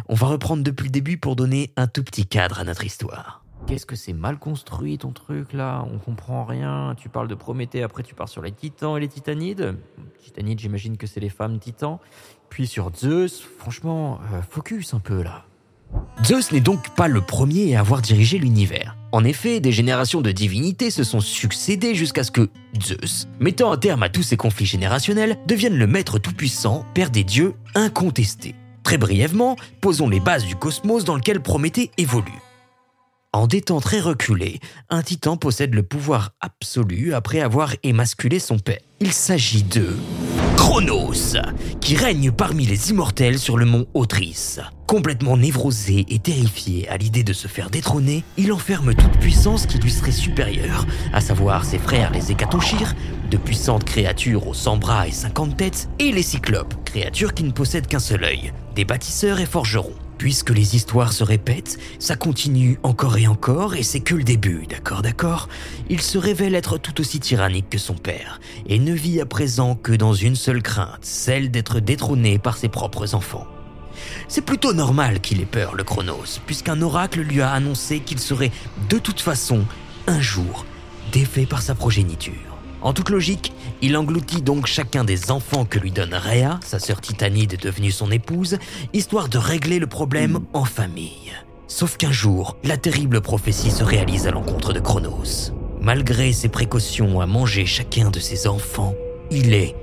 On 0.08 0.14
va 0.14 0.28
reprendre 0.28 0.62
depuis 0.62 0.84
le 0.84 0.90
début 0.90 1.18
pour 1.18 1.34
donner 1.34 1.72
un 1.76 1.88
tout 1.88 2.04
petit 2.04 2.26
cadre 2.26 2.60
à 2.60 2.64
notre 2.64 2.84
histoire. 2.84 3.44
Qu'est-ce 3.66 3.86
que 3.86 3.96
c'est 3.96 4.12
mal 4.12 4.38
construit 4.38 4.98
ton 4.98 5.10
truc 5.10 5.52
là? 5.52 5.84
On 5.92 5.98
comprend 5.98 6.44
rien. 6.44 6.94
Tu 6.96 7.08
parles 7.08 7.26
de 7.26 7.34
Prométhée, 7.34 7.82
après 7.82 8.04
tu 8.04 8.14
pars 8.14 8.28
sur 8.28 8.40
les 8.40 8.52
titans 8.52 8.96
et 8.96 9.00
les 9.00 9.08
titanides. 9.08 9.74
Titanides, 10.22 10.60
j'imagine 10.60 10.96
que 10.96 11.08
c'est 11.08 11.18
les 11.18 11.28
femmes 11.28 11.58
titans. 11.58 11.98
Puis 12.50 12.68
sur 12.68 12.94
Zeus, 12.94 13.42
franchement, 13.58 14.20
euh, 14.32 14.42
focus 14.48 14.94
un 14.94 15.00
peu 15.00 15.24
là. 15.24 15.44
Zeus 16.24 16.52
n'est 16.52 16.60
donc 16.60 16.90
pas 16.90 17.08
le 17.08 17.20
premier 17.20 17.74
à 17.74 17.80
avoir 17.80 18.00
dirigé 18.00 18.38
l'univers. 18.38 18.96
En 19.10 19.24
effet, 19.24 19.60
des 19.60 19.72
générations 19.72 20.20
de 20.20 20.32
divinités 20.32 20.90
se 20.90 21.04
sont 21.04 21.20
succédées 21.20 21.94
jusqu'à 21.94 22.24
ce 22.24 22.30
que 22.30 22.48
Zeus, 22.80 23.28
mettant 23.40 23.72
un 23.72 23.76
terme 23.76 24.02
à 24.02 24.08
tous 24.08 24.22
ces 24.22 24.36
conflits 24.36 24.66
générationnels, 24.66 25.36
devienne 25.46 25.76
le 25.76 25.86
maître 25.86 26.18
tout-puissant, 26.18 26.86
père 26.94 27.10
des 27.10 27.24
dieux 27.24 27.54
incontesté. 27.74 28.54
Très 28.84 28.98
brièvement, 28.98 29.56
posons 29.80 30.08
les 30.08 30.20
bases 30.20 30.46
du 30.46 30.56
cosmos 30.56 31.04
dans 31.04 31.16
lequel 31.16 31.40
Prométhée 31.40 31.90
évolue. 31.98 32.32
En 33.34 33.46
des 33.46 33.62
temps 33.62 33.80
très 33.80 33.98
reculés, 33.98 34.60
un 34.90 35.00
titan 35.00 35.38
possède 35.38 35.74
le 35.74 35.82
pouvoir 35.82 36.32
absolu 36.42 37.14
après 37.14 37.40
avoir 37.40 37.74
émasculé 37.82 38.38
son 38.38 38.58
père. 38.58 38.80
Il 39.00 39.10
s'agit 39.10 39.62
de 39.62 39.96
Chronos, 40.58 41.38
qui 41.80 41.96
règne 41.96 42.30
parmi 42.30 42.66
les 42.66 42.90
immortels 42.90 43.38
sur 43.38 43.56
le 43.56 43.64
mont 43.64 43.86
Otris. 43.94 44.58
Complètement 44.86 45.38
névrosé 45.38 46.04
et 46.10 46.18
terrifié 46.18 46.86
à 46.90 46.98
l'idée 46.98 47.24
de 47.24 47.32
se 47.32 47.48
faire 47.48 47.70
détrôner, 47.70 48.22
il 48.36 48.52
enferme 48.52 48.94
toute 48.94 49.18
puissance 49.18 49.64
qui 49.64 49.78
lui 49.78 49.90
serait 49.90 50.12
supérieure, 50.12 50.86
à 51.14 51.22
savoir 51.22 51.64
ses 51.64 51.78
frères 51.78 52.12
les 52.12 52.32
Hécatochires, 52.32 52.94
de 53.30 53.38
puissantes 53.38 53.84
créatures 53.84 54.46
aux 54.46 54.54
100 54.54 54.76
bras 54.76 55.08
et 55.08 55.10
50 55.10 55.56
têtes, 55.56 55.88
et 55.98 56.12
les 56.12 56.22
Cyclopes, 56.22 56.74
créatures 56.84 57.32
qui 57.32 57.44
ne 57.44 57.52
possèdent 57.52 57.86
qu'un 57.86 57.98
seul 57.98 58.24
œil, 58.24 58.52
des 58.74 58.84
bâtisseurs 58.84 59.40
et 59.40 59.46
forgerons. 59.46 59.96
Puisque 60.22 60.50
les 60.50 60.76
histoires 60.76 61.12
se 61.12 61.24
répètent, 61.24 61.80
ça 61.98 62.14
continue 62.14 62.78
encore 62.84 63.18
et 63.18 63.26
encore, 63.26 63.74
et 63.74 63.82
c'est 63.82 63.98
que 63.98 64.14
le 64.14 64.22
début, 64.22 64.68
d'accord, 64.68 65.02
d'accord? 65.02 65.48
Il 65.90 66.00
se 66.00 66.16
révèle 66.16 66.54
être 66.54 66.78
tout 66.78 67.00
aussi 67.00 67.18
tyrannique 67.18 67.68
que 67.68 67.76
son 67.76 67.94
père, 67.94 68.38
et 68.68 68.78
ne 68.78 68.92
vit 68.92 69.20
à 69.20 69.26
présent 69.26 69.74
que 69.74 69.90
dans 69.90 70.14
une 70.14 70.36
seule 70.36 70.62
crainte, 70.62 71.00
celle 71.00 71.50
d'être 71.50 71.80
détrôné 71.80 72.38
par 72.38 72.56
ses 72.56 72.68
propres 72.68 73.16
enfants. 73.16 73.48
C'est 74.28 74.46
plutôt 74.46 74.72
normal 74.72 75.20
qu'il 75.20 75.40
ait 75.40 75.44
peur, 75.44 75.74
le 75.74 75.82
Chronos, 75.82 76.38
puisqu'un 76.46 76.80
oracle 76.82 77.22
lui 77.22 77.42
a 77.42 77.50
annoncé 77.50 77.98
qu'il 77.98 78.20
serait 78.20 78.52
de 78.88 78.98
toute 78.98 79.20
façon, 79.20 79.64
un 80.06 80.20
jour, 80.20 80.66
défait 81.10 81.46
par 81.46 81.62
sa 81.62 81.74
progéniture. 81.74 82.51
En 82.82 82.92
toute 82.92 83.10
logique, 83.10 83.52
il 83.80 83.96
engloutit 83.96 84.42
donc 84.42 84.66
chacun 84.66 85.04
des 85.04 85.30
enfants 85.30 85.64
que 85.64 85.78
lui 85.78 85.92
donne 85.92 86.14
Rhea, 86.14 86.58
sa 86.64 86.80
sœur 86.80 87.00
Titanide 87.00 87.56
devenue 87.60 87.92
son 87.92 88.10
épouse, 88.10 88.58
histoire 88.92 89.28
de 89.28 89.38
régler 89.38 89.78
le 89.78 89.86
problème 89.86 90.40
en 90.52 90.64
famille. 90.64 91.32
Sauf 91.68 91.96
qu'un 91.96 92.12
jour, 92.12 92.56
la 92.64 92.76
terrible 92.76 93.20
prophétie 93.20 93.70
se 93.70 93.84
réalise 93.84 94.26
à 94.26 94.32
l'encontre 94.32 94.72
de 94.72 94.80
Chronos. 94.80 95.52
Malgré 95.80 96.32
ses 96.32 96.48
précautions 96.48 97.20
à 97.20 97.26
manger 97.26 97.66
chacun 97.66 98.10
de 98.10 98.20
ses 98.20 98.46
enfants, 98.46 98.94
il 99.30 99.54
est 99.54 99.74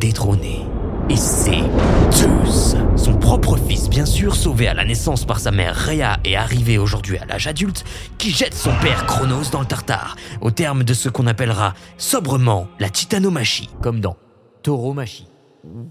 détrôné. 0.00 0.62
Et 1.08 1.16
c'est 1.16 1.62
Zeus, 2.10 2.74
son 2.96 3.16
propre 3.16 3.56
fils 3.56 3.88
bien 3.88 4.04
sûr, 4.04 4.34
sauvé 4.34 4.66
à 4.66 4.74
la 4.74 4.84
naissance 4.84 5.24
par 5.24 5.38
sa 5.38 5.52
mère 5.52 5.76
Rhea 5.76 6.18
et 6.24 6.36
arrivé 6.36 6.78
aujourd'hui 6.78 7.16
à 7.18 7.24
l'âge 7.24 7.46
adulte, 7.46 7.84
qui 8.18 8.30
jette 8.30 8.54
son 8.54 8.72
père 8.82 9.06
Chronos 9.06 9.50
dans 9.52 9.60
le 9.60 9.66
Tartare, 9.66 10.16
au 10.40 10.50
terme 10.50 10.82
de 10.82 10.94
ce 10.94 11.08
qu'on 11.08 11.28
appellera 11.28 11.74
sobrement 11.96 12.66
la 12.80 12.90
titanomachie. 12.90 13.70
Comme 13.82 14.00
dans 14.00 14.16
Tauromachie. 14.64 15.28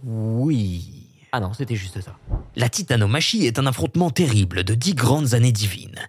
Oui. 0.04 1.08
Ah 1.32 1.40
non, 1.40 1.54
c'était 1.54 1.76
juste 1.76 2.02
ça. 2.02 2.18
La 2.58 2.68
titanomachie 2.68 3.46
est 3.46 3.58
un 3.58 3.66
affrontement 3.68 4.10
terrible 4.10 4.66
de 4.66 4.74
dix 4.76 4.96
grandes 4.96 5.34
années 5.34 5.54
divines. 5.54 6.00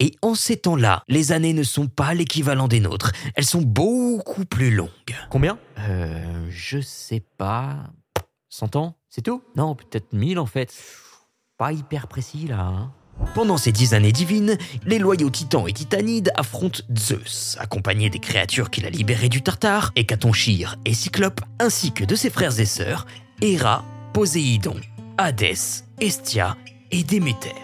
Et 0.00 0.14
en 0.22 0.34
ces 0.34 0.56
temps-là, 0.56 1.04
les 1.06 1.30
années 1.30 1.54
ne 1.54 1.62
sont 1.62 1.86
pas 1.86 2.14
l'équivalent 2.14 2.66
des 2.66 2.80
nôtres. 2.80 3.12
Elles 3.36 3.44
sont 3.44 3.62
beaucoup 3.62 4.44
plus 4.44 4.72
longues. 4.72 4.90
Combien? 5.30 5.58
Euh, 5.78 6.46
je 6.50 6.80
sais 6.80 7.22
pas. 7.38 7.90
100 8.48 8.76
ans 8.76 8.96
C'est 9.08 9.22
tout 9.22 9.42
Non, 9.56 9.74
peut-être 9.74 10.12
1000 10.12 10.38
en 10.38 10.46
fait. 10.46 10.74
Pas 11.58 11.72
hyper 11.72 12.06
précis 12.06 12.46
là. 12.46 12.60
Hein. 12.60 12.92
Pendant 13.34 13.56
ces 13.56 13.72
dix 13.72 13.94
années 13.94 14.12
divines, 14.12 14.58
les 14.84 14.98
loyaux 14.98 15.30
titans 15.30 15.66
et 15.66 15.72
titanides 15.72 16.32
affrontent 16.36 16.80
Zeus, 16.96 17.56
accompagné 17.58 18.10
des 18.10 18.18
créatures 18.18 18.70
qu'il 18.70 18.86
a 18.86 18.90
libérées 18.90 19.28
du 19.28 19.42
Tartare, 19.42 19.92
Hécatonchire 19.96 20.76
et 20.84 20.94
Cyclope, 20.94 21.40
ainsi 21.58 21.92
que 21.92 22.04
de 22.04 22.14
ses 22.14 22.30
frères 22.30 22.58
et 22.60 22.66
sœurs, 22.66 23.06
Héra, 23.40 23.84
Poséidon, 24.12 24.76
Hadès, 25.18 25.84
Estia 26.00 26.56
et 26.90 27.04
Déméter. 27.04 27.54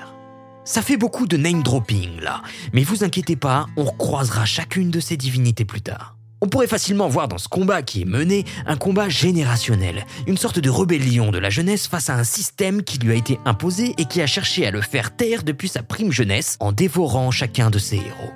Ça 0.65 0.81
fait 0.81 0.97
beaucoup 0.97 1.27
de 1.27 1.37
name 1.37 1.62
dropping 1.62 2.21
là, 2.21 2.43
mais 2.73 2.85
vous 2.85 3.05
inquiétez 3.05 3.37
pas, 3.37 3.67
on 3.77 3.85
recroisera 3.85 4.45
chacune 4.45 4.91
de 4.91 5.01
ces 5.01 5.17
divinités 5.17 5.65
plus 5.65 5.83
tard. 5.83 6.17
On 6.44 6.49
pourrait 6.49 6.66
facilement 6.66 7.06
voir 7.06 7.28
dans 7.28 7.38
ce 7.38 7.46
combat 7.46 7.82
qui 7.82 8.02
est 8.02 8.04
mené 8.04 8.44
un 8.66 8.76
combat 8.76 9.08
générationnel, 9.08 10.04
une 10.26 10.37
sorte 10.37 10.58
de 10.58 10.68
rébellion 10.68 11.30
de 11.30 11.38
la 11.38 11.50
jeunesse 11.50 11.87
face 11.87 12.11
à 12.11 12.16
un 12.16 12.25
système 12.25 12.82
qui 12.82 12.99
lui 12.99 13.12
a 13.12 13.14
été 13.14 13.38
imposé 13.44 13.94
et 13.96 14.06
qui 14.06 14.20
a 14.20 14.26
cherché 14.26 14.66
à 14.66 14.72
le 14.72 14.80
faire 14.80 15.14
taire 15.14 15.44
depuis 15.44 15.68
sa 15.68 15.84
prime 15.84 16.11
jeunesse 16.11 16.56
en 16.58 16.72
dévorant 16.72 17.30
chacun 17.30 17.70
de 17.70 17.78
ses 17.78 17.99
héros. 17.99 18.32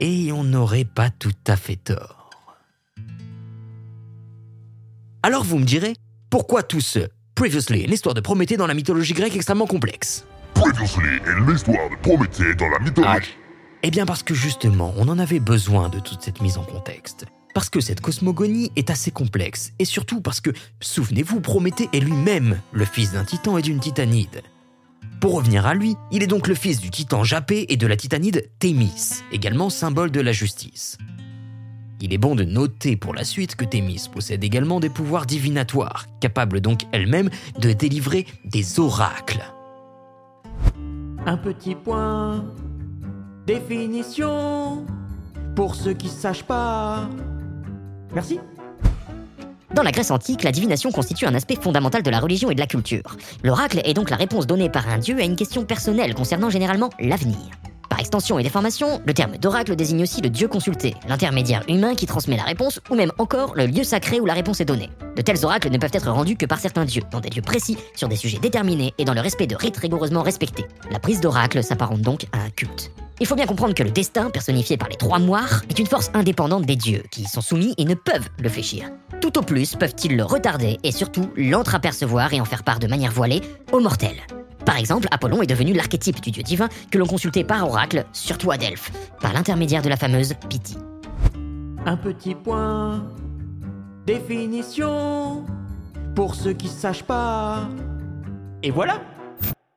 Et 0.00 0.32
on 0.32 0.42
n'aurait 0.42 0.86
pas 0.86 1.10
tout 1.10 1.34
à 1.46 1.56
fait 1.56 1.76
tort. 1.76 2.30
Alors 5.22 5.44
vous 5.44 5.58
me 5.58 5.66
direz, 5.66 5.92
pourquoi 6.30 6.62
tout 6.62 6.80
ce 6.80 7.00
Previously, 7.34 7.86
l'histoire 7.86 8.14
de 8.14 8.22
Prométhée 8.22 8.56
dans 8.56 8.68
la 8.68 8.74
mythologie 8.74 9.12
grecque 9.12 9.36
extrêmement 9.36 9.66
complexe? 9.66 10.24
Previously, 10.54 11.20
l'histoire 11.46 11.90
de 11.90 11.96
Prométhée 11.96 12.54
dans 12.54 12.70
la 12.70 12.78
mythologie. 12.78 13.36
Eh 13.82 13.90
bien 13.90 14.06
parce 14.06 14.22
que 14.22 14.32
justement, 14.32 14.94
on 14.96 15.08
en 15.08 15.18
avait 15.18 15.40
besoin 15.40 15.90
de 15.90 16.00
toute 16.00 16.22
cette 16.22 16.40
mise 16.40 16.56
en 16.56 16.64
contexte. 16.64 17.26
Parce 17.54 17.68
que 17.68 17.80
cette 17.80 18.00
cosmogonie 18.00 18.70
est 18.76 18.90
assez 18.90 19.10
complexe, 19.10 19.72
et 19.78 19.84
surtout 19.84 20.20
parce 20.20 20.40
que, 20.40 20.50
souvenez-vous, 20.80 21.40
Prométhée 21.40 21.88
est 21.92 22.00
lui-même 22.00 22.60
le 22.72 22.84
fils 22.84 23.12
d'un 23.12 23.24
titan 23.24 23.58
et 23.58 23.62
d'une 23.62 23.80
titanide. 23.80 24.42
Pour 25.20 25.34
revenir 25.34 25.66
à 25.66 25.74
lui, 25.74 25.96
il 26.10 26.22
est 26.22 26.28
donc 26.28 26.48
le 26.48 26.54
fils 26.54 26.80
du 26.80 26.90
titan 26.90 27.24
Japé 27.24 27.66
et 27.68 27.76
de 27.76 27.86
la 27.86 27.96
titanide 27.96 28.48
Thémis, 28.58 29.22
également 29.32 29.68
symbole 29.68 30.10
de 30.10 30.20
la 30.20 30.32
justice. 30.32 30.96
Il 32.00 32.14
est 32.14 32.18
bon 32.18 32.34
de 32.34 32.44
noter 32.44 32.96
pour 32.96 33.12
la 33.12 33.24
suite 33.24 33.56
que 33.56 33.66
Thémis 33.66 34.08
possède 34.10 34.42
également 34.42 34.80
des 34.80 34.88
pouvoirs 34.88 35.26
divinatoires, 35.26 36.06
capables 36.20 36.62
donc 36.62 36.84
elle-même 36.92 37.28
de 37.58 37.72
délivrer 37.72 38.26
des 38.46 38.80
oracles. 38.80 39.42
Un 41.26 41.36
petit 41.36 41.74
point. 41.74 42.46
Définition. 43.46 44.86
Pour 45.54 45.74
ceux 45.74 45.92
qui 45.92 46.08
sachent 46.08 46.44
pas. 46.44 47.10
Merci. 48.14 48.40
Dans 49.74 49.82
la 49.82 49.92
Grèce 49.92 50.10
antique, 50.10 50.42
la 50.42 50.50
divination 50.50 50.90
constitue 50.90 51.26
un 51.26 51.34
aspect 51.34 51.54
fondamental 51.54 52.02
de 52.02 52.10
la 52.10 52.18
religion 52.18 52.50
et 52.50 52.54
de 52.54 52.60
la 52.60 52.66
culture. 52.66 53.16
L'oracle 53.44 53.80
est 53.84 53.94
donc 53.94 54.10
la 54.10 54.16
réponse 54.16 54.46
donnée 54.46 54.68
par 54.68 54.88
un 54.88 54.98
dieu 54.98 55.16
à 55.18 55.22
une 55.22 55.36
question 55.36 55.64
personnelle 55.64 56.14
concernant 56.14 56.50
généralement 56.50 56.90
l'avenir. 56.98 57.38
Par 57.88 58.00
extension 58.00 58.38
et 58.38 58.42
déformation, 58.42 59.00
le 59.04 59.14
terme 59.14 59.36
d'oracle 59.36 59.76
désigne 59.76 60.02
aussi 60.02 60.20
le 60.20 60.30
dieu 60.30 60.48
consulté, 60.48 60.94
l'intermédiaire 61.08 61.62
humain 61.68 61.94
qui 61.94 62.06
transmet 62.06 62.36
la 62.36 62.44
réponse, 62.44 62.80
ou 62.90 62.94
même 62.94 63.12
encore 63.18 63.54
le 63.54 63.66
lieu 63.66 63.84
sacré 63.84 64.20
où 64.20 64.26
la 64.26 64.34
réponse 64.34 64.60
est 64.60 64.64
donnée. 64.64 64.90
De 65.16 65.22
tels 65.22 65.44
oracles 65.44 65.70
ne 65.70 65.78
peuvent 65.78 65.90
être 65.92 66.10
rendus 66.10 66.36
que 66.36 66.46
par 66.46 66.58
certains 66.58 66.84
dieux, 66.84 67.02
dans 67.10 67.20
des 67.20 67.30
lieux 67.30 67.42
précis, 67.42 67.76
sur 67.94 68.08
des 68.08 68.16
sujets 68.16 68.38
déterminés 68.38 68.94
et 68.98 69.04
dans 69.04 69.14
le 69.14 69.20
respect 69.20 69.46
de 69.46 69.56
rites 69.56 69.76
rigoureusement 69.76 70.22
respectés. 70.22 70.66
La 70.90 70.98
prise 70.98 71.20
d'oracle 71.20 71.62
s'apparente 71.62 72.00
donc 72.00 72.26
à 72.32 72.38
un 72.38 72.50
culte. 72.50 72.90
Il 73.22 73.26
faut 73.26 73.36
bien 73.36 73.46
comprendre 73.46 73.74
que 73.74 73.82
le 73.82 73.90
destin, 73.90 74.30
personnifié 74.30 74.78
par 74.78 74.88
les 74.88 74.96
trois 74.96 75.18
moires, 75.18 75.62
est 75.68 75.78
une 75.78 75.86
force 75.86 76.10
indépendante 76.14 76.64
des 76.64 76.74
dieux, 76.74 77.02
qui 77.10 77.24
sont 77.24 77.42
soumis 77.42 77.74
et 77.76 77.84
ne 77.84 77.94
peuvent 77.94 78.30
le 78.38 78.48
fléchir. 78.48 78.88
Tout 79.20 79.38
au 79.38 79.42
plus 79.42 79.76
peuvent-ils 79.76 80.16
le 80.16 80.24
retarder 80.24 80.78
et 80.82 80.90
surtout 80.90 81.30
l'entreapercevoir 81.36 82.32
et 82.32 82.40
en 82.40 82.46
faire 82.46 82.64
part 82.64 82.78
de 82.78 82.86
manière 82.86 83.12
voilée 83.12 83.42
aux 83.72 83.80
mortels. 83.80 84.16
Par 84.64 84.78
exemple, 84.78 85.06
Apollon 85.10 85.42
est 85.42 85.46
devenu 85.46 85.74
l'archétype 85.74 86.22
du 86.22 86.30
dieu 86.30 86.42
divin 86.42 86.70
que 86.90 86.96
l'on 86.96 87.06
consultait 87.06 87.44
par 87.44 87.68
oracle, 87.68 88.06
surtout 88.14 88.52
à 88.52 88.56
Delphes, 88.56 88.90
par 89.20 89.34
l'intermédiaire 89.34 89.82
de 89.82 89.90
la 89.90 89.98
fameuse 89.98 90.32
Pythie. 90.48 90.78
Un 91.84 91.98
petit 91.98 92.34
point. 92.34 93.04
Définition. 94.06 95.44
Pour 96.14 96.34
ceux 96.34 96.54
qui 96.54 96.68
sachent 96.68 97.04
pas. 97.04 97.68
Et 98.62 98.70
voilà. 98.70 99.02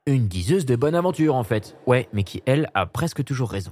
Une 0.05 0.27
diseuse 0.27 0.65
de 0.65 0.75
bonne 0.75 0.95
aventure 0.95 1.33
en 1.33 1.45
fait. 1.45 1.77
Ouais, 1.87 2.09
mais 2.11 2.23
qui 2.23 2.43
elle 2.45 2.69
a 2.73 2.85
presque 2.85 3.23
toujours 3.23 3.49
raison. 3.49 3.71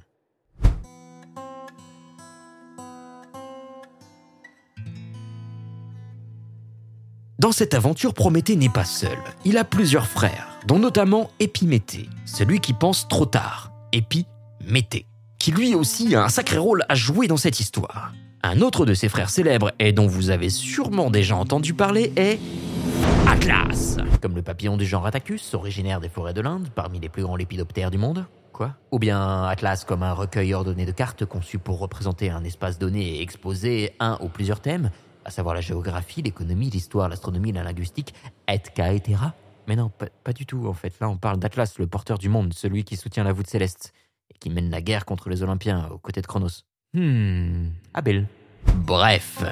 Dans 7.38 7.52
cette 7.52 7.74
aventure, 7.74 8.14
Prométhée 8.14 8.56
n'est 8.56 8.70
pas 8.70 8.86
seul. 8.86 9.18
Il 9.44 9.58
a 9.58 9.66
plusieurs 9.66 10.08
frères, 10.08 10.58
dont 10.68 10.80
notamment 10.80 11.32
Épiméthée, 11.42 12.08
celui 12.26 12.62
qui 12.62 12.72
pense 12.72 13.10
trop 13.10 13.26
tard, 13.26 13.74
Épiméthée, 13.92 15.08
qui 15.38 15.52
lui 15.52 15.76
aussi 15.76 16.16
a 16.16 16.24
un 16.24 16.30
sacré 16.30 16.60
rôle 16.60 16.86
à 16.88 16.96
jouer 16.96 17.28
dans 17.28 17.36
cette 17.36 17.60
histoire. 17.60 18.14
Un 18.42 18.62
autre 18.62 18.86
de 18.86 18.94
ses 18.94 19.10
frères 19.10 19.30
célèbres 19.30 19.74
et 19.80 19.92
dont 19.92 20.08
vous 20.08 20.30
avez 20.30 20.50
sûrement 20.50 21.10
déjà 21.10 21.36
entendu 21.36 21.74
parler 21.74 22.14
est 22.16 22.40
Atlas, 23.42 23.98
Comme 24.22 24.36
le 24.36 24.44
papillon 24.44 24.78
du 24.78 24.86
genre 24.86 25.08
Attacus, 25.08 25.56
originaire 25.56 26.00
des 26.00 26.10
forêts 26.10 26.34
de 26.34 26.42
l'Inde, 26.42 26.70
parmi 26.76 27.00
les 27.00 27.10
plus 27.10 27.24
grands 27.24 27.36
lépidoptères 27.36 27.90
du 27.90 27.98
monde. 27.98 28.28
Quoi? 28.54 28.76
Ou 28.92 29.00
bien 29.00 29.46
Atlas 29.46 29.84
comme 29.84 30.04
un 30.04 30.14
recueil 30.14 30.54
ordonné 30.54 30.86
de 30.86 30.92
cartes 30.92 31.26
conçu 31.26 31.58
pour 31.58 31.80
représenter 31.80 32.30
un 32.30 32.44
espace 32.44 32.78
donné 32.78 33.16
et 33.16 33.22
exposer 33.24 33.96
un 34.00 34.20
ou 34.22 34.28
plusieurs 34.28 34.60
thèmes, 34.60 34.92
à 35.26 35.32
savoir 35.32 35.56
la 35.56 35.62
géographie, 35.62 36.22
l'économie, 36.22 36.70
l'histoire, 36.70 37.10
l'astronomie, 37.10 37.52
la 37.52 37.64
linguistique, 37.64 38.14
etc. 38.48 39.02
Mais 39.68 39.76
non, 39.76 39.90
pas, 39.90 40.06
pas 40.24 40.34
du 40.34 40.46
tout 40.46 40.68
en 40.68 40.74
fait. 40.74 40.94
Là, 41.00 41.10
on 41.10 41.18
parle 41.18 41.40
d'Atlas, 41.40 41.80
le 41.80 41.88
porteur 41.88 42.20
du 42.20 42.30
monde, 42.30 42.54
celui 42.54 42.84
qui 42.84 42.96
soutient 42.96 43.24
la 43.24 43.34
voûte 43.34 43.48
céleste 43.48 43.92
et 44.30 44.38
qui 44.38 44.52
mène 44.52 44.70
la 44.70 44.82
guerre 44.82 45.04
contre 45.06 45.30
les 45.30 45.42
Olympiens 45.42 45.90
aux 45.92 45.98
côtés 45.98 46.22
de 46.22 46.28
Chronos. 46.28 46.62
Hmm, 46.94 47.70
Abel. 47.96 48.28
Bref, 48.86 49.44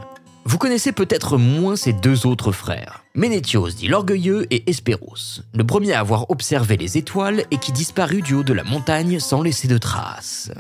vous 0.46 0.58
connaissez 0.58 0.92
peut-être 0.92 1.38
moins 1.38 1.76
ses 1.76 1.94
deux 1.94 2.26
autres 2.26 2.52
frères, 2.52 3.04
Ménétios 3.16 3.70
dit 3.70 3.88
l'orgueilleux 3.88 4.48
et 4.52 4.70
Hespéros, 4.70 5.42
le 5.54 5.64
premier 5.66 5.94
à 5.94 6.00
avoir 6.00 6.30
observé 6.32 6.78
les 6.78 6.98
étoiles 6.98 7.44
et 7.52 7.58
qui 7.58 7.72
disparut 7.72 8.22
du 8.22 8.34
haut 8.34 8.44
de 8.44 8.54
la 8.54 8.64
montagne 8.64 9.20
sans 9.20 9.42
laisser 9.42 9.68
de 9.68 9.78
traces. 9.78 10.52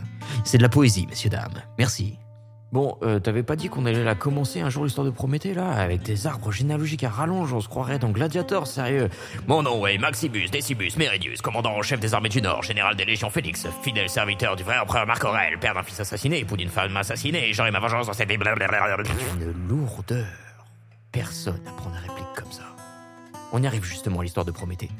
C'est 0.43 0.57
de 0.57 0.63
la 0.63 0.69
poésie, 0.69 1.07
messieurs, 1.07 1.29
dames. 1.29 1.63
Merci. 1.77 2.17
Bon, 2.71 2.97
euh, 3.01 3.19
t'avais 3.19 3.41
pas 3.41 3.55
dit 3.55 3.67
qu'on 3.67 3.87
allait 3.87 4.03
la 4.03 4.13
commencer 4.13 4.61
un 4.61 4.69
jour 4.69 4.83
l'histoire 4.83 5.05
de 5.05 5.09
Prométhée 5.11 5.55
là 5.55 5.71
Avec 5.71 6.03
des 6.03 6.27
arbres 6.27 6.51
généalogiques 6.51 7.03
à 7.03 7.09
rallonge, 7.09 7.51
on 7.51 7.61
se 7.61 7.67
croirait 7.67 7.97
dans 7.97 8.09
Gladiator, 8.09 8.67
sérieux. 8.67 9.09
Mon 9.47 9.63
nom 9.63 9.87
est 9.87 9.97
Maximus 9.97 10.49
Decimus 10.49 10.91
Meridius, 10.95 11.41
commandant 11.41 11.71
en 11.71 11.81
chef 11.81 11.99
des 11.99 12.13
armées 12.13 12.29
du 12.29 12.43
Nord, 12.43 12.61
général 12.61 12.95
des 12.95 13.05
légions 13.05 13.31
Félix, 13.31 13.65
fidèle 13.81 14.07
serviteur 14.07 14.55
du 14.55 14.61
vrai 14.61 14.77
empereur 14.77 15.07
Marc 15.07 15.23
Aurèle, 15.23 15.57
père 15.59 15.73
d'un 15.73 15.81
fils 15.81 15.99
assassiné, 15.99 16.39
époux 16.39 16.57
d'une 16.57 16.69
femme 16.69 16.95
assassinée, 16.95 17.51
j'aurai 17.53 17.71
ma 17.71 17.79
vengeance 17.79 18.05
dans 18.05 18.13
cette... 18.13 18.29
Une 18.29 19.67
lourdeur. 19.67 20.27
Personne 21.11 21.59
n'apprend 21.65 21.89
des 21.89 21.97
répliques 21.97 22.35
comme 22.35 22.51
ça. 22.51 22.75
On 23.51 23.63
y 23.63 23.65
arrive 23.65 23.83
justement 23.83 24.19
à 24.19 24.23
l'histoire 24.23 24.45
de 24.45 24.51
Prométhée. 24.51 24.91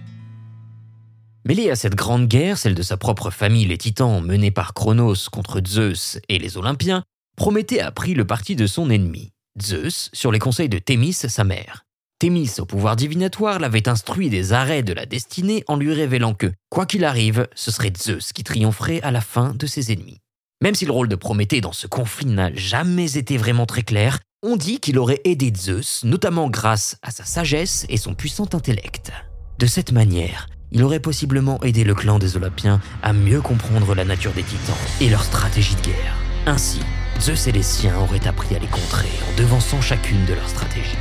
Mêlé 1.45 1.69
à 1.69 1.75
cette 1.75 1.95
grande 1.95 2.27
guerre, 2.27 2.57
celle 2.57 2.75
de 2.75 2.81
sa 2.81 2.97
propre 2.97 3.29
famille, 3.29 3.65
les 3.65 3.77
Titans, 3.77 4.21
menée 4.21 4.51
par 4.51 4.73
Chronos 4.73 5.29
contre 5.31 5.61
Zeus 5.65 6.19
et 6.29 6.39
les 6.39 6.57
Olympiens, 6.57 7.03
Prométhée 7.39 7.79
a 7.79 7.89
pris 7.89 8.15
le 8.15 8.27
parti 8.27 8.57
de 8.57 8.67
son 8.67 8.89
ennemi, 8.89 9.31
Zeus, 9.61 10.09
sur 10.11 10.33
les 10.33 10.39
conseils 10.39 10.67
de 10.67 10.77
Thémis, 10.77 11.13
sa 11.13 11.45
mère. 11.45 11.85
Thémis, 12.19 12.51
au 12.59 12.65
pouvoir 12.65 12.97
divinatoire, 12.97 13.59
l'avait 13.59 13.87
instruit 13.87 14.29
des 14.29 14.51
arrêts 14.51 14.83
de 14.83 14.91
la 14.91 15.05
destinée 15.05 15.63
en 15.67 15.77
lui 15.77 15.93
révélant 15.93 16.33
que, 16.33 16.51
quoi 16.69 16.85
qu'il 16.85 17.05
arrive, 17.05 17.47
ce 17.55 17.71
serait 17.71 17.93
Zeus 17.97 18.33
qui 18.33 18.43
triompherait 18.43 19.01
à 19.03 19.11
la 19.11 19.21
fin 19.21 19.53
de 19.53 19.67
ses 19.67 19.93
ennemis. 19.93 20.19
Même 20.61 20.75
si 20.75 20.85
le 20.85 20.91
rôle 20.91 21.07
de 21.07 21.15
Prométhée 21.15 21.61
dans 21.61 21.71
ce 21.71 21.87
conflit 21.87 22.25
n'a 22.25 22.53
jamais 22.55 23.15
été 23.15 23.37
vraiment 23.37 23.65
très 23.65 23.83
clair, 23.83 24.19
on 24.43 24.57
dit 24.57 24.81
qu'il 24.81 24.99
aurait 24.99 25.21
aidé 25.23 25.53
Zeus, 25.55 26.03
notamment 26.03 26.49
grâce 26.49 26.97
à 27.03 27.11
sa 27.11 27.23
sagesse 27.23 27.85
et 27.87 27.95
son 27.95 28.15
puissant 28.15 28.49
intellect. 28.51 29.13
De 29.59 29.65
cette 29.65 29.93
manière, 29.93 30.49
il 30.73 30.83
aurait 30.83 30.99
possiblement 30.99 31.63
aidé 31.63 31.85
le 31.85 31.95
clan 31.95 32.19
des 32.19 32.35
Olympiens 32.35 32.81
à 33.01 33.13
mieux 33.13 33.39
comprendre 33.39 33.95
la 33.95 34.03
nature 34.03 34.33
des 34.33 34.43
titans 34.43 34.75
et 34.99 35.07
leur 35.07 35.23
stratégie 35.23 35.75
de 35.75 35.81
guerre. 35.83 36.28
Ainsi, 36.49 36.79
Zeus 37.21 37.45
et 37.45 37.51
les 37.51 37.61
siens 37.61 37.95
auraient 37.99 38.25
appris 38.27 38.55
à 38.55 38.59
les 38.59 38.65
contrer 38.65 39.07
en 39.29 39.37
devançant 39.37 39.81
chacune 39.81 40.25
de 40.25 40.33
leurs 40.33 40.49
stratégies. 40.49 40.97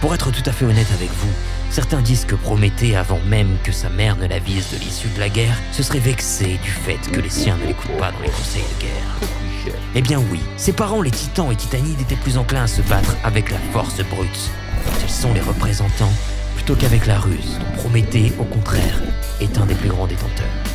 Pour 0.00 0.14
être 0.14 0.30
tout 0.30 0.44
à 0.46 0.52
fait 0.52 0.64
honnête 0.64 0.86
avec 0.94 1.10
vous, 1.10 1.32
certains 1.70 2.00
disent 2.00 2.24
que 2.24 2.36
Prométhée, 2.36 2.94
avant 2.94 3.18
même 3.26 3.56
que 3.64 3.72
sa 3.72 3.88
mère 3.88 4.14
ne 4.14 4.28
l'avise 4.28 4.70
de 4.70 4.78
l'issue 4.78 5.08
de 5.08 5.18
la 5.18 5.28
guerre, 5.28 5.56
se 5.72 5.82
serait 5.82 5.98
vexé 5.98 6.60
du 6.62 6.70
fait 6.70 6.98
que 7.10 7.18
les 7.18 7.30
siens 7.30 7.56
ne 7.56 7.66
l'écoutent 7.66 7.98
pas 7.98 8.12
dans 8.12 8.20
les 8.20 8.30
conseils 8.30 8.62
de 8.76 8.82
guerre. 8.82 9.74
Eh 9.96 10.02
bien 10.02 10.22
oui, 10.30 10.38
ses 10.56 10.72
parents, 10.72 11.02
les 11.02 11.10
titans 11.10 11.50
et 11.50 11.56
titanides, 11.56 12.00
étaient 12.00 12.14
plus 12.14 12.38
enclins 12.38 12.62
à 12.62 12.68
se 12.68 12.82
battre 12.82 13.16
avec 13.24 13.50
la 13.50 13.58
force 13.72 14.00
brute, 14.04 14.50
ils 15.02 15.10
sont 15.10 15.34
les 15.34 15.40
représentants, 15.40 16.12
plutôt 16.54 16.76
qu'avec 16.76 17.06
la 17.06 17.18
ruse, 17.18 17.58
dont 17.58 17.82
Prométhée, 17.82 18.32
au 18.38 18.44
contraire, 18.44 19.02
est 19.40 19.58
un 19.58 19.66
des 19.66 19.74
plus 19.74 19.88
grands 19.88 20.06
détenteurs. 20.06 20.69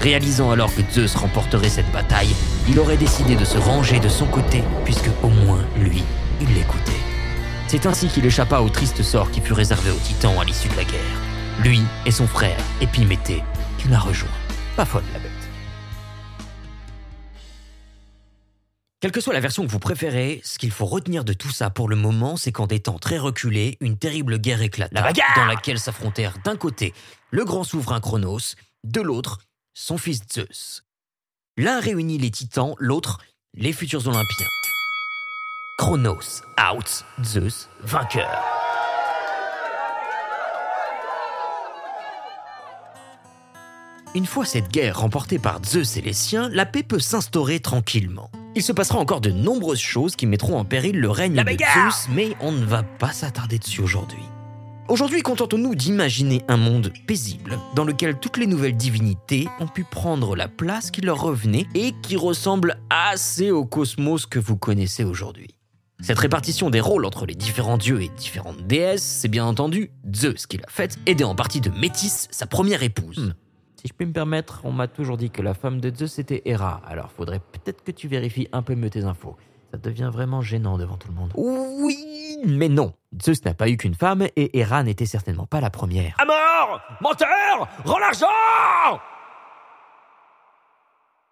Réalisant 0.00 0.50
alors 0.50 0.74
que 0.74 0.80
Zeus 0.90 1.14
remporterait 1.14 1.68
cette 1.68 1.90
bataille, 1.92 2.34
il 2.68 2.78
aurait 2.78 2.96
décidé 2.96 3.36
de 3.36 3.44
se 3.44 3.58
ranger 3.58 4.00
de 4.00 4.08
son 4.08 4.26
côté, 4.26 4.64
puisque 4.84 5.10
au 5.22 5.28
moins, 5.28 5.62
lui, 5.76 6.02
il 6.40 6.54
l'écoutait. 6.54 6.92
C'est 7.66 7.84
ainsi 7.84 8.08
qu'il 8.08 8.24
échappa 8.24 8.60
au 8.60 8.70
triste 8.70 9.02
sort 9.02 9.30
qui 9.30 9.42
fut 9.42 9.52
réservé 9.52 9.90
aux 9.90 9.98
titans 9.98 10.38
à 10.40 10.44
l'issue 10.44 10.68
de 10.68 10.76
la 10.76 10.84
guerre. 10.84 11.20
Lui 11.62 11.82
et 12.06 12.10
son 12.10 12.26
frère, 12.26 12.56
Épiméthée, 12.80 13.44
qui 13.76 13.88
l'a 13.88 13.98
rejoint. 13.98 14.30
Pas 14.74 14.86
folle 14.86 15.04
la 15.12 15.18
bête. 15.18 15.30
Quelle 19.00 19.12
que 19.12 19.20
soit 19.20 19.34
la 19.34 19.40
version 19.40 19.66
que 19.66 19.70
vous 19.70 19.78
préférez, 19.78 20.40
ce 20.44 20.58
qu'il 20.58 20.70
faut 20.70 20.86
retenir 20.86 21.24
de 21.24 21.34
tout 21.34 21.50
ça 21.50 21.68
pour 21.68 21.88
le 21.88 21.96
moment, 21.96 22.36
c'est 22.38 22.52
qu'en 22.52 22.66
des 22.66 22.80
temps 22.80 22.98
très 22.98 23.18
reculés, 23.18 23.76
une 23.80 23.98
terrible 23.98 24.38
guerre 24.38 24.62
éclata, 24.62 24.94
La 24.94 25.02
bagarre 25.02 25.32
dans 25.36 25.46
laquelle 25.46 25.78
s'affrontèrent 25.78 26.36
d'un 26.42 26.56
côté 26.56 26.94
le 27.30 27.44
grand 27.44 27.64
souverain 27.64 28.00
Chronos, 28.00 28.56
de 28.84 29.00
l'autre 29.02 29.38
son 29.74 29.98
fils 29.98 30.20
Zeus. 30.32 30.82
L'un 31.56 31.80
réunit 31.80 32.18
les 32.18 32.30
titans, 32.30 32.74
l'autre 32.78 33.18
les 33.54 33.72
futurs 33.72 34.06
Olympiens. 34.06 34.46
Chronos 35.78 36.42
out, 36.58 37.04
Zeus 37.24 37.68
vainqueur. 37.82 38.44
Une 44.14 44.26
fois 44.26 44.44
cette 44.44 44.68
guerre 44.72 44.98
remportée 45.00 45.38
par 45.38 45.60
Zeus 45.64 45.96
et 45.96 46.00
les 46.00 46.12
siens, 46.12 46.48
la 46.48 46.66
paix 46.66 46.82
peut 46.82 46.98
s'instaurer 46.98 47.60
tranquillement. 47.60 48.30
Il 48.56 48.62
se 48.62 48.72
passera 48.72 48.98
encore 48.98 49.20
de 49.20 49.30
nombreuses 49.30 49.78
choses 49.78 50.16
qui 50.16 50.26
mettront 50.26 50.58
en 50.58 50.64
péril 50.64 50.98
le 50.98 51.10
règne 51.10 51.34
La 51.34 51.44
de 51.44 51.50
Zeus, 51.50 52.08
mais 52.10 52.34
on 52.40 52.50
ne 52.50 52.64
va 52.64 52.82
pas 52.82 53.12
s'attarder 53.12 53.58
dessus 53.58 53.80
aujourd'hui. 53.80 54.24
Aujourd'hui, 54.90 55.22
contentons-nous 55.22 55.76
d'imaginer 55.76 56.42
un 56.48 56.56
monde 56.56 56.92
paisible 57.06 57.60
dans 57.76 57.84
lequel 57.84 58.18
toutes 58.18 58.38
les 58.38 58.48
nouvelles 58.48 58.76
divinités 58.76 59.46
ont 59.60 59.68
pu 59.68 59.84
prendre 59.84 60.34
la 60.34 60.48
place 60.48 60.90
qui 60.90 61.00
leur 61.00 61.22
revenait 61.22 61.68
et 61.76 61.92
qui 62.02 62.16
ressemble 62.16 62.76
assez 62.90 63.52
au 63.52 63.64
cosmos 63.64 64.26
que 64.26 64.40
vous 64.40 64.56
connaissez 64.56 65.04
aujourd'hui. 65.04 65.54
Cette 66.00 66.18
répartition 66.18 66.70
des 66.70 66.80
rôles 66.80 67.04
entre 67.04 67.24
les 67.24 67.36
différents 67.36 67.78
dieux 67.78 68.02
et 68.02 68.08
différentes 68.08 68.66
déesses, 68.66 69.04
c'est 69.04 69.28
bien 69.28 69.44
entendu 69.44 69.92
Zeus 70.12 70.48
qui 70.48 70.56
l'a 70.56 70.66
faite, 70.68 70.98
aidé 71.06 71.22
en 71.22 71.36
partie 71.36 71.60
de 71.60 71.70
Métis, 71.70 72.26
sa 72.32 72.48
première 72.48 72.82
épouse. 72.82 73.36
Si 73.76 73.86
je 73.86 73.92
puis 73.92 74.06
me 74.06 74.12
permettre, 74.12 74.62
on 74.64 74.72
m'a 74.72 74.88
toujours 74.88 75.18
dit 75.18 75.30
que 75.30 75.40
la 75.40 75.54
femme 75.54 75.80
de 75.80 75.94
Zeus 75.94 76.18
était 76.18 76.42
Héra, 76.46 76.82
alors 76.84 77.12
faudrait 77.12 77.38
peut-être 77.38 77.84
que 77.84 77.92
tu 77.92 78.08
vérifies 78.08 78.48
un 78.50 78.62
peu 78.62 78.74
mieux 78.74 78.90
tes 78.90 79.04
infos. 79.04 79.36
Ça 79.70 79.78
devient 79.78 80.10
vraiment 80.12 80.42
gênant 80.42 80.78
devant 80.78 80.96
tout 80.96 81.06
le 81.06 81.14
monde. 81.14 81.30
Oui, 81.36 81.96
mais 82.44 82.68
non. 82.68 82.94
Zeus 83.22 83.44
n'a 83.44 83.54
pas 83.54 83.68
eu 83.68 83.76
qu'une 83.76 83.94
femme 83.94 84.26
et 84.36 84.58
Héra 84.58 84.82
n'était 84.82 85.06
certainement 85.06 85.46
pas 85.46 85.60
la 85.60 85.70
première. 85.70 86.16
À 86.18 86.24
mort 86.24 86.80
Menteur 87.00 87.68
Rends 87.84 87.98
l'argent 87.98 88.26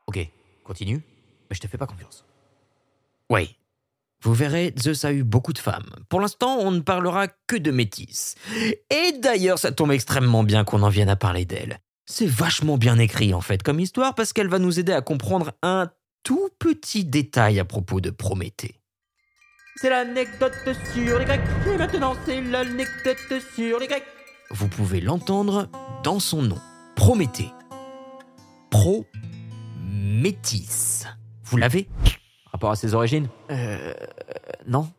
Ok, 0.07 0.19
continue, 0.65 1.03
mais 1.51 1.57
je 1.57 1.61
te 1.61 1.67
fais 1.67 1.79
pas 1.79 1.87
confiance. 1.87 2.25
Oui. 3.31 3.57
Vous 4.23 4.35
verrez, 4.35 4.75
Zeus 4.79 5.05
a 5.05 5.13
eu 5.13 5.23
beaucoup 5.23 5.53
de 5.53 5.59
femmes. 5.59 5.91
Pour 6.09 6.21
l'instant, 6.21 6.57
on 6.59 6.73
ne 6.73 6.81
parlera 6.81 7.29
que 7.47 7.57
de 7.57 7.71
Métis. 7.71 8.35
Et 8.91 9.13
d'ailleurs, 9.21 9.59
ça 9.59 9.71
tombe 9.71 9.93
extrêmement 9.93 10.43
bien 10.43 10.65
qu'on 10.65 10.83
en 10.83 10.89
vienne 10.89 11.09
à 11.09 11.17
parler 11.17 11.45
d'elle. 11.45 11.79
C'est 12.07 12.27
vachement 12.27 12.79
bien 12.79 12.99
écrit 12.99 13.35
en 13.35 13.43
fait 13.43 13.63
comme 13.63 13.81
histoire 13.81 14.15
parce 14.15 14.33
qu'elle 14.33 14.49
va 14.49 14.59
nous 14.59 14.81
aider 14.81 14.93
à 14.93 15.03
comprendre 15.03 15.53
un 15.63 15.91
tout 16.25 16.49
petit 16.59 17.05
détail 17.05 17.61
à 17.61 17.65
propos 17.65 18.01
de 18.01 18.11
Prométhée. 18.11 18.81
C'est 19.81 19.91
l'anecdote 19.91 20.55
sur 20.93 21.21
les 21.21 21.25
Grecs, 21.25 21.41
et 21.73 21.77
maintenant 21.77 22.15
c'est 22.27 22.41
l'anecdote 22.41 23.41
sur 23.55 23.79
les 23.79 23.87
Grecs. 23.87 24.03
Vous 24.51 24.67
pouvez 24.67 25.01
l'entendre 25.01 25.69
dans 26.03 26.19
son 26.19 26.43
nom. 26.43 26.59
Prométhée. 26.97 27.53
Pro-métis. 28.71 29.07
Vous 31.45 31.57
l'avez? 31.59 31.89
Rapport 32.51 32.73
à 32.73 32.77
ses 32.77 32.95
origines? 32.95 33.29
Euh. 33.53 33.95
Non. 34.67 34.91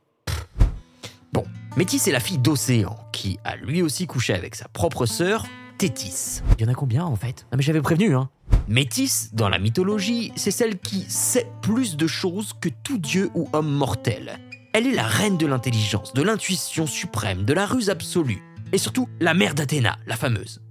Bon, 1.34 1.44
Métis 1.76 2.08
est 2.08 2.14
la 2.14 2.22
fille 2.22 2.38
d'Océan, 2.38 2.98
qui 3.12 3.38
a 3.44 3.58
lui 3.58 3.82
aussi 3.82 4.08
couché 4.08 4.34
avec 4.34 4.56
sa 4.56 4.70
propre 4.70 5.06
sœur, 5.06 5.46
Thétis. 5.78 6.42
Il 6.58 6.64
y 6.64 6.68
en 6.70 6.72
a 6.72 6.74
combien 6.74 7.04
en 7.04 7.18
fait? 7.18 7.46
Non 7.52 7.58
mais 7.58 7.64
j'avais 7.64 7.82
prévenu, 7.82 8.16
hein. 8.16 8.30
Métis, 8.70 9.34
dans 9.34 9.50
la 9.50 9.60
mythologie, 9.60 10.32
c'est 10.38 10.52
celle 10.52 10.80
qui 10.80 11.02
sait 11.10 11.52
plus 11.62 11.98
de 11.98 12.08
choses 12.08 12.54
que 12.62 12.70
tout 12.70 12.98
dieu 12.98 13.30
ou 13.34 13.50
homme 13.52 13.72
mortel. 13.74 14.40
Elle 14.72 14.86
est 14.86 14.94
la 14.94 15.08
reine 15.08 15.38
de 15.38 15.48
l'intelligence, 15.48 16.14
de 16.14 16.22
l'intuition 16.22 16.86
suprême, 16.86 17.44
de 17.44 17.54
la 17.54 17.66
ruse 17.66 17.90
absolue, 17.90 18.44
et 18.72 18.78
surtout 18.78 19.10
la 19.20 19.34
mère 19.34 19.56
d'Athéna, 19.56 19.98
la 20.06 20.16
fameuse. 20.16 20.62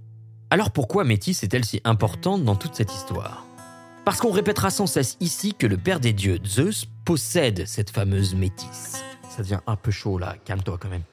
Alors 0.49 0.71
pourquoi 0.71 1.03
Métis 1.03 1.43
est-elle 1.43 1.65
si 1.65 1.81
importante 1.83 2.45
dans 2.45 2.55
toute 2.55 2.75
cette 2.75 2.93
histoire? 2.93 3.45
Parce 4.05 4.19
qu'on 4.19 4.31
répétera 4.31 4.69
sans 4.69 4.87
cesse 4.87 5.17
ici 5.19 5.53
que 5.53 5.67
le 5.67 5.77
père 5.77 5.99
des 5.99 6.13
dieux, 6.13 6.39
Zeus, 6.45 6.85
possède 7.03 7.67
cette 7.67 7.89
fameuse 7.89 8.35
Métis. 8.35 9.03
Ça 9.29 9.43
devient 9.43 9.59
un 9.67 9.75
peu 9.75 9.91
chaud 9.91 10.17
là, 10.17 10.37
calme-toi 10.45 10.77
quand 10.79 10.89
même. 10.89 11.03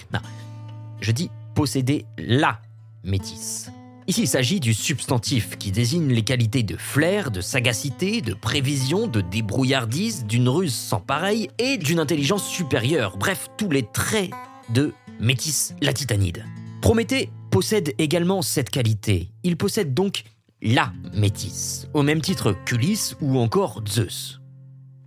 Je 1.01 1.11
dis 1.11 1.31
posséder 1.55 2.07
la 2.17 2.61
métisse. 3.03 3.71
Ici, 4.09 4.23
il 4.23 4.29
s'agit 4.29 4.61
du 4.61 4.73
substantif 4.73 5.59
qui 5.59 5.73
désigne 5.73 6.13
les 6.13 6.23
qualités 6.23 6.63
de 6.63 6.77
flair, 6.77 7.33
de 7.33 7.41
sagacité, 7.41 8.21
de 8.21 8.35
prévision, 8.35 9.09
de 9.09 9.21
débrouillardise, 9.21 10.25
d'une 10.27 10.49
ruse 10.49 10.75
sans 10.75 11.01
pareille 11.01 11.51
et 11.59 11.77
d'une 11.77 11.99
intelligence 11.99 12.49
supérieure. 12.49 13.17
Bref, 13.17 13.49
tous 13.57 13.69
les 13.69 13.83
traits 13.83 14.31
de 14.73 14.95
métis 15.19 15.75
la 15.83 15.93
titanide. 15.93 16.45
Prométhée 16.83 17.31
possède 17.51 17.95
également 17.99 18.43
cette 18.43 18.71
qualité. 18.71 19.33
Il 19.43 19.57
possède 19.57 19.93
donc 19.93 20.23
la 20.63 20.93
métisse, 21.13 21.89
au 21.93 22.05
même 22.05 22.21
titre 22.21 22.55
qu'Ulysse 22.65 23.17
ou 23.21 23.39
encore 23.39 23.83
Zeus. 23.89 24.41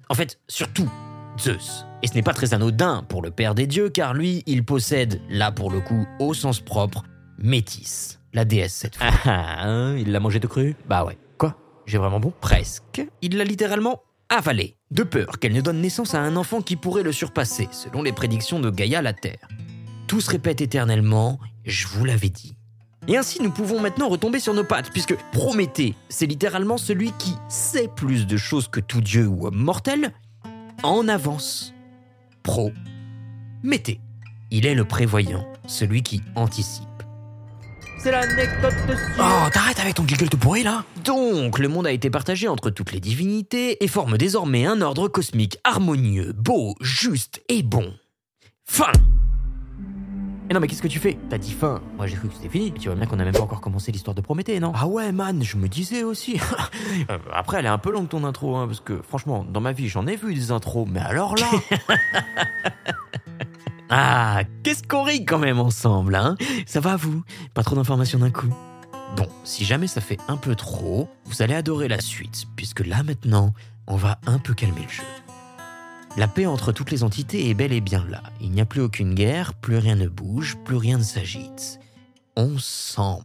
En 0.09 0.13
fait, 0.13 0.41
surtout 0.49 0.89
Zeus. 1.39 1.85
Et 2.03 2.07
ce 2.07 2.15
n'est 2.15 2.21
pas 2.21 2.33
très 2.33 2.53
anodin 2.53 3.05
pour 3.07 3.21
le 3.21 3.31
père 3.31 3.55
des 3.55 3.65
dieux, 3.65 3.89
car 3.89 4.13
lui, 4.13 4.43
il 4.45 4.65
possède, 4.65 5.21
là 5.29 5.53
pour 5.53 5.71
le 5.71 5.79
coup, 5.79 6.05
au 6.19 6.33
sens 6.33 6.59
propre, 6.59 7.03
Métis, 7.37 8.18
la 8.33 8.45
déesse 8.45 8.73
cette 8.73 8.95
fois. 8.95 9.07
Ah, 9.09 9.19
ah, 9.25 9.67
hein, 9.67 9.97
il 9.97 10.11
l'a 10.11 10.19
mangé 10.19 10.39
de 10.39 10.47
cru 10.47 10.75
Bah 10.87 11.03
ouais. 11.05 11.17
Quoi? 11.37 11.55
J'ai 11.85 11.97
vraiment 11.97 12.19
bon 12.19 12.33
Presque. 12.41 13.01
Il 13.21 13.37
l'a 13.37 13.43
littéralement 13.43 14.01
avalé, 14.29 14.75
de 14.91 15.03
peur 15.03 15.39
qu'elle 15.39 15.53
ne 15.53 15.61
donne 15.61 15.81
naissance 15.81 16.13
à 16.13 16.19
un 16.19 16.35
enfant 16.35 16.61
qui 16.61 16.75
pourrait 16.75 17.03
le 17.03 17.11
surpasser, 17.11 17.67
selon 17.71 18.03
les 18.03 18.11
prédictions 18.11 18.59
de 18.59 18.69
Gaïa 18.69 19.01
la 19.01 19.13
Terre. 19.13 19.47
Tout 20.07 20.21
se 20.21 20.29
répète 20.29 20.61
éternellement, 20.61 21.39
je 21.65 21.87
vous 21.87 22.05
l'avais 22.05 22.29
dit. 22.29 22.55
Et 23.07 23.17
ainsi, 23.17 23.41
nous 23.41 23.49
pouvons 23.49 23.79
maintenant 23.79 24.07
retomber 24.07 24.39
sur 24.39 24.53
nos 24.53 24.63
pattes, 24.63 24.91
puisque 24.91 25.15
Prométhée, 25.31 25.95
c'est 26.09 26.27
littéralement 26.27 26.77
celui 26.77 27.11
qui 27.13 27.33
sait 27.47 27.87
plus 27.95 28.27
de 28.27 28.37
choses 28.37 28.67
que 28.67 28.79
tout 28.79 29.01
dieu 29.01 29.25
ou 29.25 29.47
homme 29.47 29.57
mortel, 29.57 30.13
en 30.83 31.07
avance. 31.07 31.73
Pro. 32.43 32.71
Mété. 33.63 33.99
Il 34.51 34.65
est 34.65 34.75
le 34.75 34.85
prévoyant, 34.85 35.47
celui 35.67 36.03
qui 36.03 36.21
anticipe. 36.35 36.88
C'est 38.01 38.11
l'anecdote 38.11 38.73
de 38.87 38.95
Oh, 39.19 39.49
t'arrêtes 39.51 39.79
avec 39.79 39.95
ton 39.95 40.07
giggle 40.07 40.29
tout 40.29 40.37
pourri 40.37 40.63
là 40.63 40.83
Donc, 41.03 41.59
le 41.59 41.67
monde 41.67 41.85
a 41.85 41.91
été 41.91 42.09
partagé 42.09 42.47
entre 42.47 42.69
toutes 42.69 42.93
les 42.93 42.99
divinités 43.01 43.83
et 43.83 43.87
forme 43.87 44.17
désormais 44.17 44.65
un 44.65 44.81
ordre 44.81 45.07
cosmique 45.09 45.57
harmonieux, 45.65 46.31
beau, 46.33 46.75
juste 46.79 47.41
et 47.49 47.61
bon. 47.61 47.93
Fin 48.65 48.91
Mais 50.47 50.53
non, 50.53 50.61
mais 50.61 50.67
qu'est-ce 50.67 50.81
que 50.81 50.87
tu 50.87 50.99
fais? 50.99 51.17
T'as 51.29 51.37
dit 51.37 51.51
fin. 51.51 51.81
Moi, 51.97 52.07
j'ai 52.07 52.15
cru 52.15 52.29
que 52.29 52.35
c'était 52.35 52.47
fini. 52.49 52.71
Tu 52.71 52.87
vois 52.87 52.95
bien 52.95 53.05
qu'on 53.05 53.17
n'a 53.17 53.25
même 53.25 53.33
pas 53.33 53.41
encore 53.41 53.59
commencé 53.61 53.91
l'histoire 53.91 54.15
de 54.15 54.21
Prométhée, 54.21 54.61
non? 54.61 54.71
Ah 54.75 54.87
ouais, 54.87 55.11
man, 55.11 55.43
je 55.43 55.57
me 55.57 55.67
disais 55.67 56.03
aussi. 56.03 56.39
Euh, 57.09 57.17
Après, 57.33 57.59
elle 57.59 57.65
est 57.65 57.69
un 57.69 57.77
peu 57.77 57.91
longue 57.91 58.07
ton 58.09 58.23
intro, 58.23 58.55
hein, 58.55 58.67
parce 58.67 58.79
que 58.81 59.01
franchement, 59.01 59.45
dans 59.47 59.61
ma 59.61 59.71
vie, 59.73 59.87
j'en 59.89 60.05
ai 60.07 60.15
vu 60.15 60.33
des 60.33 60.51
intros, 60.51 60.87
mais 60.89 60.99
alors 60.99 61.35
là? 61.35 61.47
ah, 63.89 64.43
qu'est-ce 64.63 64.83
qu'on 64.83 65.03
rit 65.03 65.25
quand 65.25 65.39
même 65.39 65.59
ensemble, 65.59 66.15
hein? 66.15 66.35
Ça 66.67 66.79
va 66.79 66.95
vous? 66.95 67.23
Pas 67.55 67.63
trop 67.63 67.75
d'informations 67.75 68.19
d'un 68.19 68.29
coup? 68.29 68.53
Bon, 69.15 69.27
si 69.43 69.65
jamais 69.65 69.87
ça 69.87 69.99
fait 69.99 70.19
un 70.27 70.37
peu 70.37 70.53
trop, 70.53 71.09
vous 71.25 71.41
allez 71.41 71.55
adorer 71.55 71.87
la 71.87 71.99
suite, 71.99 72.45
puisque 72.55 72.85
là 72.85 73.01
maintenant, 73.01 73.53
on 73.87 73.95
va 73.95 74.19
un 74.27 74.37
peu 74.37 74.53
calmer 74.53 74.83
le 74.83 74.89
jeu. 74.89 75.03
La 76.17 76.27
paix 76.27 76.45
entre 76.45 76.71
toutes 76.71 76.91
les 76.91 77.03
entités 77.03 77.49
est 77.49 77.55
bel 77.55 77.73
et 77.73 77.81
bien 77.81 78.05
là. 78.09 78.21
Il 78.41 78.51
n'y 78.51 78.61
a 78.61 78.65
plus 78.65 78.81
aucune 78.81 79.15
guerre, 79.15 79.55
plus 79.55 79.77
rien 79.77 79.95
ne 79.95 80.07
bouge, 80.07 80.57
plus 80.65 80.77
rien 80.77 80.99
ne 80.99 81.03
s'agite. 81.03 81.79
On 82.35 82.59
s'en... 82.59 83.23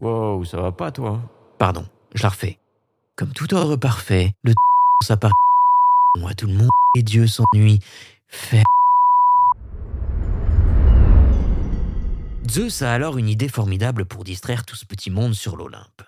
wow, 0.00 0.42
ça 0.44 0.60
va 0.60 0.72
pas, 0.72 0.90
toi 0.90 1.20
Pardon, 1.58 1.84
je 2.14 2.22
la 2.22 2.30
refais. 2.30 2.58
Comme 3.16 3.32
tout 3.32 3.52
ordre 3.52 3.76
parfait, 3.76 4.32
le 4.44 4.54
s'apparaît 5.04 5.32
à 6.26 6.34
tout 6.34 6.46
le 6.46 6.54
monde 6.54 6.70
et 6.96 7.02
Dieu 7.02 7.26
s'ennuie. 7.26 7.80
Fait 8.28 8.62
Zeus 12.50 12.82
a 12.82 12.92
alors 12.92 13.18
une 13.18 13.28
idée 13.28 13.48
formidable 13.48 14.06
pour 14.06 14.24
distraire 14.24 14.64
tout 14.64 14.74
ce 14.74 14.86
petit 14.86 15.10
monde 15.10 15.34
sur 15.34 15.56
l'Olympe. 15.56 16.02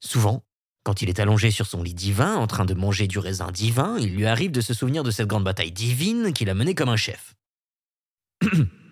Souvent, 0.00 0.42
quand 0.84 1.00
il 1.00 1.08
est 1.08 1.20
allongé 1.20 1.50
sur 1.50 1.66
son 1.66 1.82
lit 1.82 1.94
divin, 1.94 2.34
en 2.34 2.46
train 2.46 2.64
de 2.64 2.74
manger 2.74 3.06
du 3.06 3.18
raisin 3.18 3.50
divin, 3.52 3.96
il 3.98 4.14
lui 4.14 4.26
arrive 4.26 4.50
de 4.50 4.60
se 4.60 4.74
souvenir 4.74 5.04
de 5.04 5.10
cette 5.10 5.28
grande 5.28 5.44
bataille 5.44 5.70
divine 5.70 6.32
qu'il 6.32 6.50
a 6.50 6.54
menée 6.54 6.74
comme 6.74 6.88
un 6.88 6.96
chef. 6.96 7.34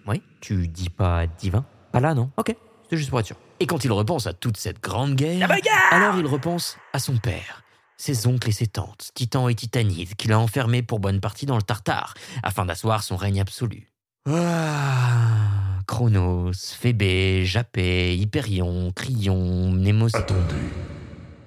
Oui 0.07 0.21
Tu 0.43 0.69
dis 0.69 0.91
pas 0.91 1.27
divin? 1.27 1.65
Pas 1.91 1.99
là, 1.99 2.15
non? 2.15 2.31
Ok, 2.37 2.55
c'était 2.83 2.97
juste 2.97 3.09
pour 3.09 3.21
être 3.21 3.27
sûr. 3.27 3.37
Et 3.59 3.67
quand 3.67 3.85
il 3.85 3.91
repense 3.91 4.27
à 4.27 4.35
toute 4.35 4.59
cette 4.59 4.83
grande 4.83 5.15
guerre, 5.15 5.51
alors 5.91 6.19
il 6.19 6.27
repense 6.27 6.77
à 6.93 6.99
son 6.99 7.17
père, 7.17 7.63
ses 7.97 8.27
oncles 8.27 8.51
et 8.51 8.53
ses 8.53 8.67
tantes, 8.67 9.11
Titan 9.15 9.49
et 9.49 9.55
Titanide, 9.55 10.15
qu'il 10.17 10.33
a 10.33 10.39
enfermés 10.39 10.83
pour 10.83 11.01
bonne 11.01 11.21
partie 11.21 11.47
dans 11.47 11.57
le 11.57 11.63
Tartare, 11.63 12.15
afin 12.43 12.67
d'asseoir 12.67 13.03
son 13.03 13.17
règne 13.17 13.41
absolu. 13.41 13.94
Ah, 14.27 15.81
Chronos, 15.87 16.53
Phébé, 16.81 17.45
Japet, 17.45 18.17
Hyperion, 18.17 18.91
Cryon, 18.97 19.73
Nemos... 19.75 20.17
Attendez. 20.17 20.41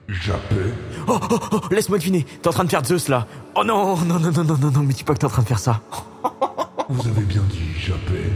Japet 0.08 0.76
Oh, 1.08 1.18
oh, 1.32 1.40
oh, 1.54 1.62
laisse-moi 1.72 1.98
deviner, 1.98 2.24
t'es 2.24 2.48
en 2.48 2.52
train 2.52 2.66
de 2.66 2.70
faire 2.70 2.86
Zeus 2.86 3.08
là 3.08 3.26
Oh 3.56 3.64
non, 3.64 3.98
non, 3.98 4.20
non, 4.20 4.32
non, 4.32 4.44
non, 4.44 4.58
non, 4.60 4.72
non, 4.72 4.84
mais 4.84 4.94
dis 4.94 5.04
pas 5.04 5.16
que 5.16 5.20
t'es 5.20 5.26
en 5.26 5.30
train 5.30 5.42
de 5.42 5.48
faire 5.48 5.58
ça. 5.58 5.82
Vous 6.90 7.08
avez 7.08 7.24
bien 7.24 7.42
dit 7.50 7.80
Japet 7.80 8.30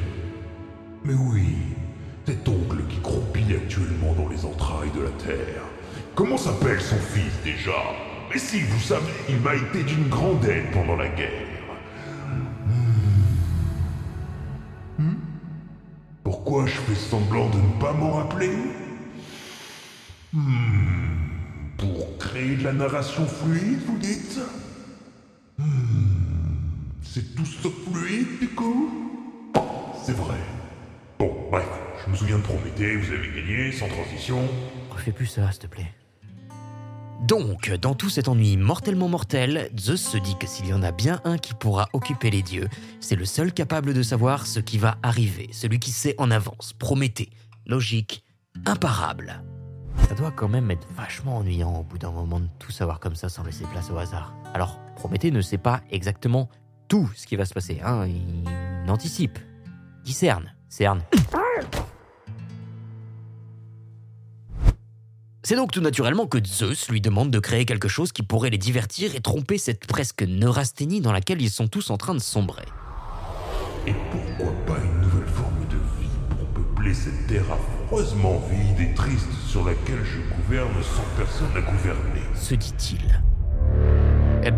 Mais 1.05 1.13
oui, 1.13 1.57
cet 2.25 2.49
oncle 2.49 2.81
qui 2.89 2.99
croupit 2.99 3.45
actuellement 3.53 4.13
dans 4.15 4.27
les 4.27 4.43
entrailles 4.43 4.91
de 4.95 5.01
la 5.01 5.11
Terre. 5.23 5.61
Comment 6.15 6.37
s'appelle 6.37 6.81
son 6.81 6.97
fils 6.97 7.31
déjà? 7.43 7.77
Mais 8.33 8.39
si, 8.39 8.61
vous 8.61 8.81
savez, 8.81 9.13
il 9.29 9.37
m'a 9.37 9.53
été 9.53 9.83
d'une 9.83 10.09
grande 10.09 10.43
aide 10.45 10.71
pendant 10.73 10.95
la 10.95 11.09
guerre. 11.09 11.50
Pourquoi 16.23 16.65
je 16.65 16.73
fais 16.73 16.95
semblant 16.95 17.49
de 17.49 17.57
ne 17.57 17.79
pas 17.79 17.93
m'en 17.93 18.11
rappeler 18.11 18.51
Hmm 20.33 21.77
Pour 21.77 22.17
créer 22.17 22.55
de 22.55 22.63
la 22.63 22.73
narration 22.73 23.25
fluide, 23.25 23.79
vous 23.85 23.97
dites 23.97 24.39
Hmm 25.57 25.65
C'est 27.01 27.35
tout 27.35 27.45
sauf 27.45 27.73
fluide, 27.91 28.39
du 28.39 28.49
coup 28.49 29.53
C'est 30.03 30.15
vrai. 30.15 30.37
Bon, 31.19 31.35
bref, 31.51 31.67
je 32.05 32.11
me 32.11 32.15
souviens 32.15 32.37
de 32.37 32.43
Prométhée, 32.43 32.95
vous 32.95 33.11
avez 33.11 33.29
gagné, 33.41 33.71
sans 33.71 33.87
transition. 33.87 34.47
Refais 34.89 35.11
plus 35.11 35.27
ça, 35.27 35.51
s'il 35.51 35.61
te 35.61 35.67
plaît. 35.67 35.91
Donc, 37.21 37.71
dans 37.73 37.93
tout 37.93 38.09
cet 38.09 38.27
ennui 38.27 38.57
mortellement 38.57 39.07
mortel, 39.07 39.69
Zeus 39.79 40.01
se 40.01 40.17
dit 40.17 40.35
que 40.39 40.47
s'il 40.47 40.67
y 40.67 40.73
en 40.73 40.81
a 40.81 40.91
bien 40.91 41.21
un 41.23 41.37
qui 41.37 41.53
pourra 41.53 41.87
occuper 41.93 42.31
les 42.31 42.41
dieux, 42.41 42.67
c'est 42.99 43.15
le 43.15 43.25
seul 43.25 43.53
capable 43.53 43.93
de 43.93 44.01
savoir 44.01 44.47
ce 44.47 44.59
qui 44.59 44.79
va 44.79 44.97
arriver, 45.03 45.47
celui 45.51 45.79
qui 45.79 45.91
sait 45.91 46.15
en 46.17 46.31
avance, 46.31 46.73
Prométhée. 46.73 47.29
Logique, 47.67 48.23
imparable. 48.65 49.43
Ça 50.09 50.15
doit 50.15 50.31
quand 50.31 50.47
même 50.47 50.71
être 50.71 50.87
vachement 50.95 51.37
ennuyant 51.37 51.81
au 51.81 51.83
bout 51.83 51.99
d'un 51.99 52.11
moment 52.11 52.39
de 52.39 52.47
tout 52.57 52.71
savoir 52.71 52.99
comme 52.99 53.15
ça 53.15 53.29
sans 53.29 53.43
laisser 53.43 53.65
place 53.65 53.91
au 53.91 53.97
hasard. 53.97 54.33
Alors, 54.55 54.79
Prométhée 54.95 55.29
ne 55.29 55.41
sait 55.41 55.59
pas 55.59 55.81
exactement 55.91 56.49
tout 56.87 57.07
ce 57.15 57.27
qui 57.27 57.35
va 57.35 57.45
se 57.45 57.53
passer. 57.53 57.81
Hein. 57.85 58.07
Il 58.07 58.89
anticipe, 58.89 59.37
discerne, 60.03 60.55
cerne. 60.69 61.03
C'est 65.51 65.57
donc 65.57 65.73
tout 65.73 65.81
naturellement 65.81 66.27
que 66.27 66.37
Zeus 66.41 66.87
lui 66.87 67.01
demande 67.01 67.29
de 67.29 67.37
créer 67.37 67.65
quelque 67.65 67.89
chose 67.89 68.13
qui 68.13 68.23
pourrait 68.23 68.51
les 68.51 68.57
divertir 68.57 69.15
et 69.15 69.19
tromper 69.19 69.57
cette 69.57 69.85
presque 69.85 70.23
neurasthénie 70.23 71.01
dans 71.01 71.11
laquelle 71.11 71.41
ils 71.41 71.49
sont 71.49 71.67
tous 71.67 71.89
en 71.89 71.97
train 71.97 72.13
de 72.13 72.21
sombrer. 72.21 72.63
Et 73.85 73.93
pourquoi 74.11 74.53
pas 74.65 74.81
une 74.81 75.01
nouvelle 75.01 75.27
forme 75.27 75.67
de 75.69 75.75
vie 75.75 76.09
pour 76.29 76.47
peupler 76.63 76.93
cette 76.93 77.27
terre 77.27 77.43
affreusement 77.51 78.41
vide 78.49 78.91
et 78.91 78.93
triste 78.93 79.27
sur 79.45 79.65
laquelle 79.65 79.99
je 80.05 80.21
gouverne 80.37 80.81
sans 80.83 81.17
personne 81.17 81.51
à 81.53 81.59
gouverner? 81.59 82.21
Se 82.33 82.55
dit-il. 82.55 83.21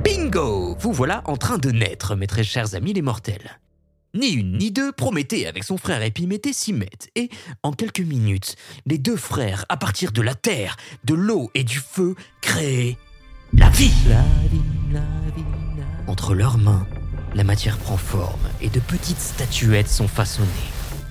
Bingo 0.03 0.75
Vous 0.79 0.93
voilà 0.93 1.23
en 1.25 1.38
train 1.38 1.58
de 1.58 1.71
naître, 1.71 2.15
mes 2.15 2.27
très 2.27 2.43
chers 2.43 2.75
amis 2.75 2.93
les 2.93 3.01
mortels. 3.01 3.62
Ni 4.15 4.30
une 4.30 4.60
ni 4.60 4.69
deux, 4.69 4.91
Prométhée 4.91 5.47
avec 5.47 5.63
son 5.63 5.78
frère 5.78 6.04
Épiméthée 6.04 6.54
s'y 6.54 6.71
mettent, 6.71 7.10
et, 7.15 7.32
en 7.63 7.71
quelques 7.71 7.99
minutes, 7.99 8.56
les 8.86 8.99
deux 8.99 9.17
frères, 9.17 9.65
à 9.69 9.78
partir 9.78 10.12
de 10.12 10.21
la 10.21 10.36
terre, 10.36 10.78
de 11.04 11.15
l'eau 11.15 11.49
et 11.56 11.63
du 11.63 11.80
feu, 11.80 12.13
créent 12.39 12.99
la 13.54 13.69
vie. 13.69 13.91
La 14.08 14.21
vie, 14.52 14.62
la 14.91 15.02
vie, 15.36 15.43
la... 15.78 16.12
Entre 16.12 16.36
leurs 16.36 16.60
mains, 16.60 16.86
la 17.34 17.43
matière 17.43 17.80
prend 17.80 17.97
forme 17.97 18.47
et 18.62 18.69
de 18.69 18.80
petites 18.80 19.19
statuettes 19.19 19.89
sont 19.89 20.08
façonnées, 20.08 20.47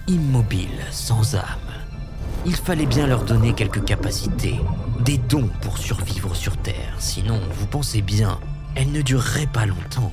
immobiles, 0.06 0.86
sans 0.92 1.34
âme. 1.34 1.58
Il 2.46 2.54
fallait 2.54 2.86
bien 2.86 3.08
leur 3.08 3.24
donner 3.24 3.52
quelques 3.52 3.84
capacités, 3.84 4.60
des 5.00 5.18
dons 5.18 5.50
pour 5.60 5.76
survivre 5.76 6.36
sur 6.36 6.56
Terre, 6.56 6.94
sinon, 7.00 7.40
vous 7.58 7.66
pensez 7.66 8.00
bien, 8.00 8.38
elles 8.76 8.92
ne 8.92 9.02
dureraient 9.02 9.50
pas 9.52 9.66
longtemps. 9.66 10.12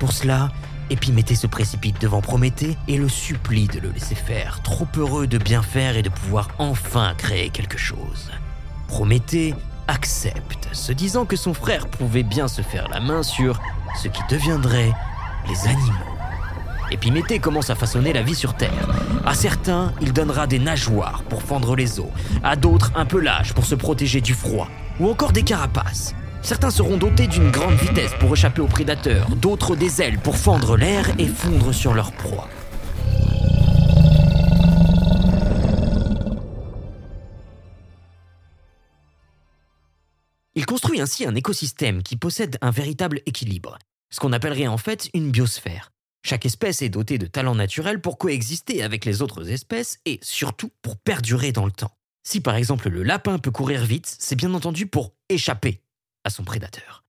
Pour 0.00 0.10
cela, 0.10 0.50
Épiméthée 0.90 1.34
se 1.34 1.46
précipite 1.46 2.00
devant 2.00 2.22
Prométhée 2.22 2.78
et 2.88 2.96
le 2.96 3.08
supplie 3.08 3.66
de 3.66 3.78
le 3.78 3.90
laisser 3.90 4.14
faire, 4.14 4.62
trop 4.62 4.88
heureux 4.96 5.26
de 5.26 5.36
bien 5.36 5.60
faire 5.62 5.96
et 5.96 6.02
de 6.02 6.08
pouvoir 6.08 6.48
enfin 6.58 7.14
créer 7.16 7.50
quelque 7.50 7.76
chose. 7.76 8.30
Prométhée 8.86 9.54
accepte, 9.86 10.68
se 10.72 10.92
disant 10.92 11.26
que 11.26 11.36
son 11.36 11.52
frère 11.52 11.88
pouvait 11.88 12.22
bien 12.22 12.48
se 12.48 12.62
faire 12.62 12.88
la 12.88 13.00
main 13.00 13.22
sur 13.22 13.60
ce 14.02 14.08
qui 14.08 14.22
deviendrait 14.30 14.92
les 15.46 15.68
animaux. 15.68 15.92
Épiméthée 16.90 17.38
commence 17.38 17.68
à 17.68 17.74
façonner 17.74 18.14
la 18.14 18.22
vie 18.22 18.34
sur 18.34 18.54
Terre. 18.54 18.88
À 19.26 19.34
certains, 19.34 19.92
il 20.00 20.14
donnera 20.14 20.46
des 20.46 20.58
nageoires 20.58 21.22
pour 21.28 21.42
fendre 21.42 21.76
les 21.76 22.00
eaux, 22.00 22.10
à 22.42 22.56
d'autres 22.56 22.92
un 22.96 23.04
pelage 23.04 23.52
pour 23.52 23.66
se 23.66 23.74
protéger 23.74 24.22
du 24.22 24.32
froid, 24.32 24.68
ou 25.00 25.10
encore 25.10 25.32
des 25.32 25.42
carapaces. 25.42 26.14
Certains 26.48 26.70
seront 26.70 26.96
dotés 26.96 27.26
d'une 27.26 27.50
grande 27.50 27.74
vitesse 27.74 28.12
pour 28.18 28.32
échapper 28.32 28.62
aux 28.62 28.66
prédateurs, 28.66 29.28
d'autres 29.36 29.76
des 29.76 30.00
ailes 30.00 30.18
pour 30.18 30.38
fendre 30.38 30.78
l'air 30.78 31.06
et 31.20 31.26
fondre 31.26 31.74
sur 31.74 31.92
leur 31.92 32.10
proie. 32.10 32.48
Il 40.54 40.64
construit 40.64 41.02
ainsi 41.02 41.26
un 41.26 41.34
écosystème 41.34 42.02
qui 42.02 42.16
possède 42.16 42.56
un 42.62 42.70
véritable 42.70 43.20
équilibre, 43.26 43.78
ce 44.10 44.18
qu'on 44.18 44.32
appellerait 44.32 44.68
en 44.68 44.78
fait 44.78 45.10
une 45.12 45.30
biosphère. 45.30 45.90
Chaque 46.24 46.46
espèce 46.46 46.80
est 46.80 46.88
dotée 46.88 47.18
de 47.18 47.26
talents 47.26 47.56
naturels 47.56 48.00
pour 48.00 48.16
coexister 48.16 48.82
avec 48.82 49.04
les 49.04 49.20
autres 49.20 49.50
espèces 49.50 49.98
et 50.06 50.18
surtout 50.22 50.70
pour 50.80 50.96
perdurer 50.96 51.52
dans 51.52 51.66
le 51.66 51.72
temps. 51.72 51.92
Si 52.26 52.40
par 52.40 52.56
exemple 52.56 52.88
le 52.88 53.02
lapin 53.02 53.36
peut 53.36 53.50
courir 53.50 53.84
vite, 53.84 54.16
c'est 54.18 54.34
bien 54.34 54.54
entendu 54.54 54.86
pour 54.86 55.12
échapper 55.28 55.82
à 56.24 56.30
son 56.30 56.44
prédateur. 56.44 57.04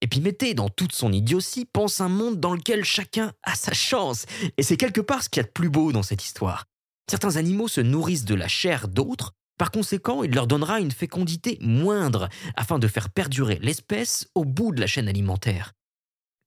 Épiméthée, 0.00 0.54
dans 0.54 0.68
toute 0.68 0.92
son 0.92 1.12
idiotie, 1.12 1.64
pense 1.64 2.00
un 2.00 2.08
monde 2.08 2.38
dans 2.38 2.54
lequel 2.54 2.84
chacun 2.84 3.32
a 3.42 3.54
sa 3.54 3.72
chance. 3.72 4.26
Et 4.56 4.62
c'est 4.62 4.76
quelque 4.76 5.00
part 5.00 5.22
ce 5.22 5.28
qu'il 5.28 5.40
y 5.40 5.44
a 5.44 5.46
de 5.46 5.52
plus 5.52 5.70
beau 5.70 5.90
dans 5.90 6.04
cette 6.04 6.24
histoire. 6.24 6.66
Certains 7.10 7.36
animaux 7.36 7.68
se 7.68 7.80
nourrissent 7.80 8.24
de 8.24 8.34
la 8.34 8.48
chair 8.48 8.86
d'autres, 8.86 9.32
par 9.58 9.72
conséquent, 9.72 10.22
il 10.22 10.32
leur 10.32 10.46
donnera 10.46 10.80
une 10.80 10.92
fécondité 10.92 11.58
moindre 11.60 12.28
afin 12.54 12.78
de 12.78 12.86
faire 12.86 13.10
perdurer 13.10 13.58
l'espèce 13.60 14.28
au 14.36 14.44
bout 14.44 14.72
de 14.72 14.80
la 14.80 14.86
chaîne 14.86 15.08
alimentaire. 15.08 15.74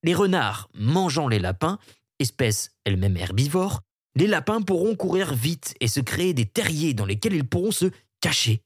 Les 0.04 0.16
renards 0.16 0.70
mangeant 0.74 1.28
les 1.28 1.38
lapins, 1.38 1.78
espèce 2.20 2.72
elle-même 2.86 3.18
herbivore, 3.18 3.82
les 4.16 4.28
lapins 4.28 4.62
pourront 4.62 4.96
courir 4.96 5.34
vite 5.34 5.76
et 5.82 5.88
se 5.88 6.00
créer 6.00 6.34
des 6.34 6.46
terriers 6.46 6.94
dans 6.94 7.06
lesquels 7.06 7.34
ils 7.34 7.48
pourront 7.48 7.72
se 7.72 7.92
cacher. 8.22 8.64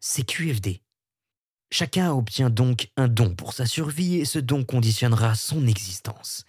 C'est 0.00 0.24
QFD. 0.24 0.82
Chacun 1.70 2.12
obtient 2.12 2.50
donc 2.50 2.90
un 2.96 3.08
don 3.08 3.34
pour 3.34 3.52
sa 3.52 3.66
survie 3.66 4.16
et 4.16 4.24
ce 4.24 4.38
don 4.38 4.64
conditionnera 4.64 5.34
son 5.34 5.66
existence. 5.66 6.44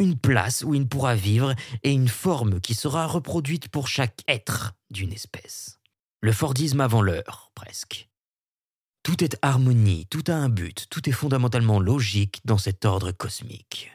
Une 0.00 0.18
place 0.18 0.62
où 0.62 0.74
il 0.74 0.86
pourra 0.86 1.14
vivre 1.14 1.54
et 1.82 1.92
une 1.92 2.08
forme 2.08 2.60
qui 2.60 2.74
sera 2.74 3.06
reproduite 3.06 3.68
pour 3.68 3.88
chaque 3.88 4.22
être 4.28 4.74
d'une 4.90 5.12
espèce. 5.12 5.78
Le 6.20 6.32
Fordisme 6.32 6.80
avant 6.80 7.02
l'heure, 7.02 7.50
presque. 7.54 8.08
Tout 9.02 9.24
est 9.24 9.38
harmonie, 9.42 10.06
tout 10.10 10.24
a 10.28 10.34
un 10.34 10.48
but, 10.48 10.86
tout 10.90 11.08
est 11.08 11.12
fondamentalement 11.12 11.80
logique 11.80 12.40
dans 12.44 12.58
cet 12.58 12.84
ordre 12.84 13.12
cosmique. 13.12 13.92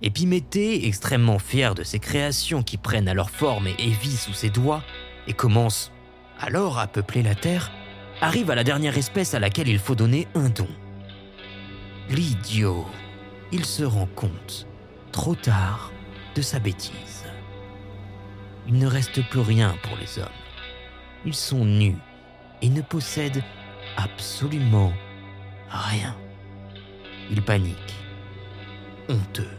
Épiméthée, 0.00 0.86
extrêmement 0.86 1.40
fier 1.40 1.74
de 1.74 1.82
ses 1.82 1.98
créations 1.98 2.62
qui 2.62 2.76
prennent 2.76 3.08
alors 3.08 3.30
forme 3.30 3.66
et 3.66 3.90
vie 3.90 4.16
sous 4.16 4.32
ses 4.32 4.50
doigts, 4.50 4.84
et 5.26 5.32
commence 5.32 5.90
alors 6.38 6.78
à 6.78 6.86
peupler 6.86 7.22
la 7.22 7.34
Terre, 7.34 7.72
arrive 8.20 8.50
à 8.50 8.54
la 8.54 8.64
dernière 8.64 8.98
espèce 8.98 9.34
à 9.34 9.40
laquelle 9.40 9.68
il 9.68 9.78
faut 9.78 9.94
donner 9.94 10.26
un 10.34 10.48
don. 10.48 10.68
L'idiot, 12.10 12.86
il 13.52 13.64
se 13.64 13.84
rend 13.84 14.08
compte, 14.14 14.66
trop 15.12 15.34
tard, 15.34 15.92
de 16.34 16.42
sa 16.42 16.58
bêtise. 16.58 17.24
Il 18.66 18.74
ne 18.74 18.86
reste 18.86 19.26
plus 19.28 19.40
rien 19.40 19.74
pour 19.82 19.96
les 19.96 20.18
hommes. 20.18 20.28
Ils 21.24 21.34
sont 21.34 21.64
nus 21.64 21.96
et 22.62 22.68
ne 22.68 22.82
possèdent 22.82 23.42
absolument 23.96 24.92
rien. 25.68 26.16
Il 27.30 27.42
panique, 27.42 27.94
honteux. 29.08 29.50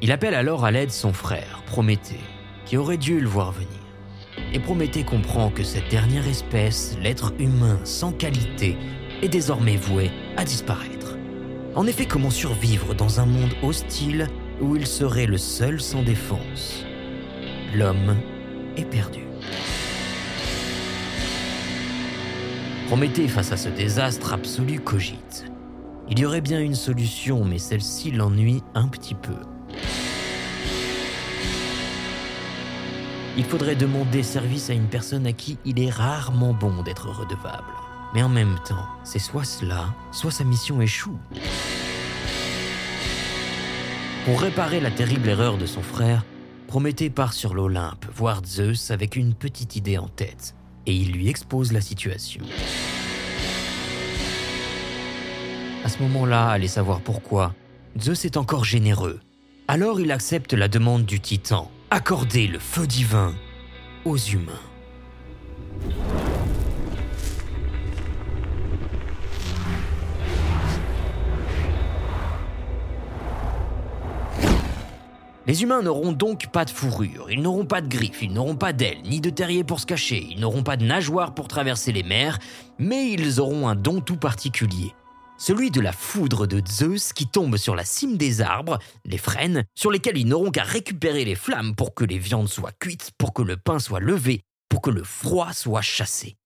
Il 0.00 0.12
appelle 0.12 0.34
alors 0.34 0.64
à 0.64 0.70
l'aide 0.70 0.90
son 0.90 1.12
frère, 1.12 1.62
Prométhée, 1.66 2.20
qui 2.64 2.76
aurait 2.76 2.96
dû 2.96 3.20
le 3.20 3.28
voir 3.28 3.52
venir. 3.52 3.81
Et 4.54 4.60
Prométhée 4.60 5.02
comprend 5.02 5.50
que 5.50 5.62
cette 5.62 5.90
dernière 5.90 6.28
espèce, 6.28 6.96
l'être 7.02 7.32
humain 7.38 7.78
sans 7.84 8.12
qualité, 8.12 8.76
est 9.22 9.28
désormais 9.28 9.76
voué 9.76 10.10
à 10.36 10.44
disparaître. 10.44 11.16
En 11.74 11.86
effet, 11.86 12.04
comment 12.04 12.30
survivre 12.30 12.94
dans 12.94 13.18
un 13.18 13.24
monde 13.24 13.54
hostile 13.62 14.28
où 14.60 14.76
il 14.76 14.86
serait 14.86 15.26
le 15.26 15.38
seul 15.38 15.80
sans 15.80 16.02
défense? 16.02 16.84
L'homme 17.74 18.16
est 18.76 18.84
perdu. 18.84 19.20
Prométhée, 22.88 23.28
face 23.28 23.52
à 23.52 23.56
ce 23.56 23.70
désastre 23.70 24.34
absolu, 24.34 24.80
cogite. 24.80 25.46
Il 26.10 26.18
y 26.18 26.26
aurait 26.26 26.42
bien 26.42 26.60
une 26.60 26.74
solution, 26.74 27.42
mais 27.42 27.58
celle-ci 27.58 28.10
l'ennuie 28.10 28.62
un 28.74 28.88
petit 28.88 29.14
peu. 29.14 29.32
Il 33.36 33.44
faudrait 33.44 33.76
demander 33.76 34.22
service 34.22 34.70
à 34.70 34.74
une 34.74 34.88
personne 34.88 35.26
à 35.26 35.32
qui 35.32 35.58
il 35.64 35.80
est 35.80 35.90
rarement 35.90 36.52
bon 36.52 36.82
d'être 36.82 37.08
redevable. 37.08 37.72
Mais 38.14 38.22
en 38.22 38.28
même 38.28 38.58
temps, 38.66 38.86
c'est 39.04 39.18
soit 39.18 39.44
cela, 39.44 39.94
soit 40.10 40.30
sa 40.30 40.44
mission 40.44 40.80
échoue. 40.80 41.18
Pour 44.24 44.40
réparer 44.40 44.80
la 44.80 44.90
terrible 44.90 45.28
erreur 45.28 45.58
de 45.58 45.66
son 45.66 45.82
frère, 45.82 46.24
Prométhée 46.72 47.10
part 47.10 47.34
sur 47.34 47.52
l'Olympe 47.52 48.06
voir 48.14 48.40
Zeus 48.46 48.90
avec 48.90 49.16
une 49.16 49.34
petite 49.34 49.76
idée 49.76 49.98
en 49.98 50.08
tête, 50.08 50.54
et 50.86 50.94
il 50.94 51.12
lui 51.12 51.28
expose 51.28 51.70
la 51.70 51.82
situation. 51.82 52.42
À 55.84 55.90
ce 55.90 56.02
moment-là, 56.02 56.48
allez 56.48 56.68
savoir 56.68 57.02
pourquoi, 57.02 57.54
Zeus 58.00 58.24
est 58.24 58.38
encore 58.38 58.64
généreux. 58.64 59.20
Alors 59.68 60.00
il 60.00 60.10
accepte 60.10 60.54
la 60.54 60.68
demande 60.68 61.04
du 61.04 61.20
titan, 61.20 61.70
accorder 61.92 62.46
le 62.46 62.58
feu 62.58 62.86
divin 62.86 63.34
aux 64.06 64.16
humains. 64.16 64.52
Les 75.46 75.62
humains 75.62 75.82
n'auront 75.82 76.12
donc 76.12 76.46
pas 76.46 76.64
de 76.64 76.70
fourrure, 76.70 77.26
ils 77.30 77.42
n'auront 77.42 77.66
pas 77.66 77.82
de 77.82 77.88
griffes, 77.88 78.22
ils 78.22 78.32
n'auront 78.32 78.56
pas 78.56 78.72
d'ailes, 78.72 79.02
ni 79.04 79.20
de 79.20 79.28
terriers 79.28 79.64
pour 79.64 79.78
se 79.78 79.84
cacher, 79.84 80.26
ils 80.30 80.40
n'auront 80.40 80.62
pas 80.62 80.78
de 80.78 80.86
nageoires 80.86 81.34
pour 81.34 81.46
traverser 81.46 81.92
les 81.92 82.04
mers, 82.04 82.38
mais 82.78 83.10
ils 83.10 83.38
auront 83.38 83.68
un 83.68 83.74
don 83.74 84.00
tout 84.00 84.16
particulier 84.16 84.94
celui 85.42 85.72
de 85.72 85.80
la 85.80 85.90
foudre 85.90 86.46
de 86.46 86.62
Zeus 86.64 87.12
qui 87.12 87.26
tombe 87.26 87.56
sur 87.56 87.74
la 87.74 87.84
cime 87.84 88.16
des 88.16 88.42
arbres, 88.42 88.78
les 89.04 89.18
frênes, 89.18 89.64
sur 89.74 89.90
lesquels 89.90 90.16
ils 90.16 90.28
n'auront 90.28 90.52
qu'à 90.52 90.62
récupérer 90.62 91.24
les 91.24 91.34
flammes 91.34 91.74
pour 91.74 91.94
que 91.94 92.04
les 92.04 92.18
viandes 92.18 92.48
soient 92.48 92.70
cuites, 92.78 93.10
pour 93.18 93.34
que 93.34 93.42
le 93.42 93.56
pain 93.56 93.80
soit 93.80 93.98
levé, 93.98 94.42
pour 94.68 94.80
que 94.80 94.90
le 94.90 95.02
froid 95.02 95.52
soit 95.52 95.82
chassé. 95.82 96.36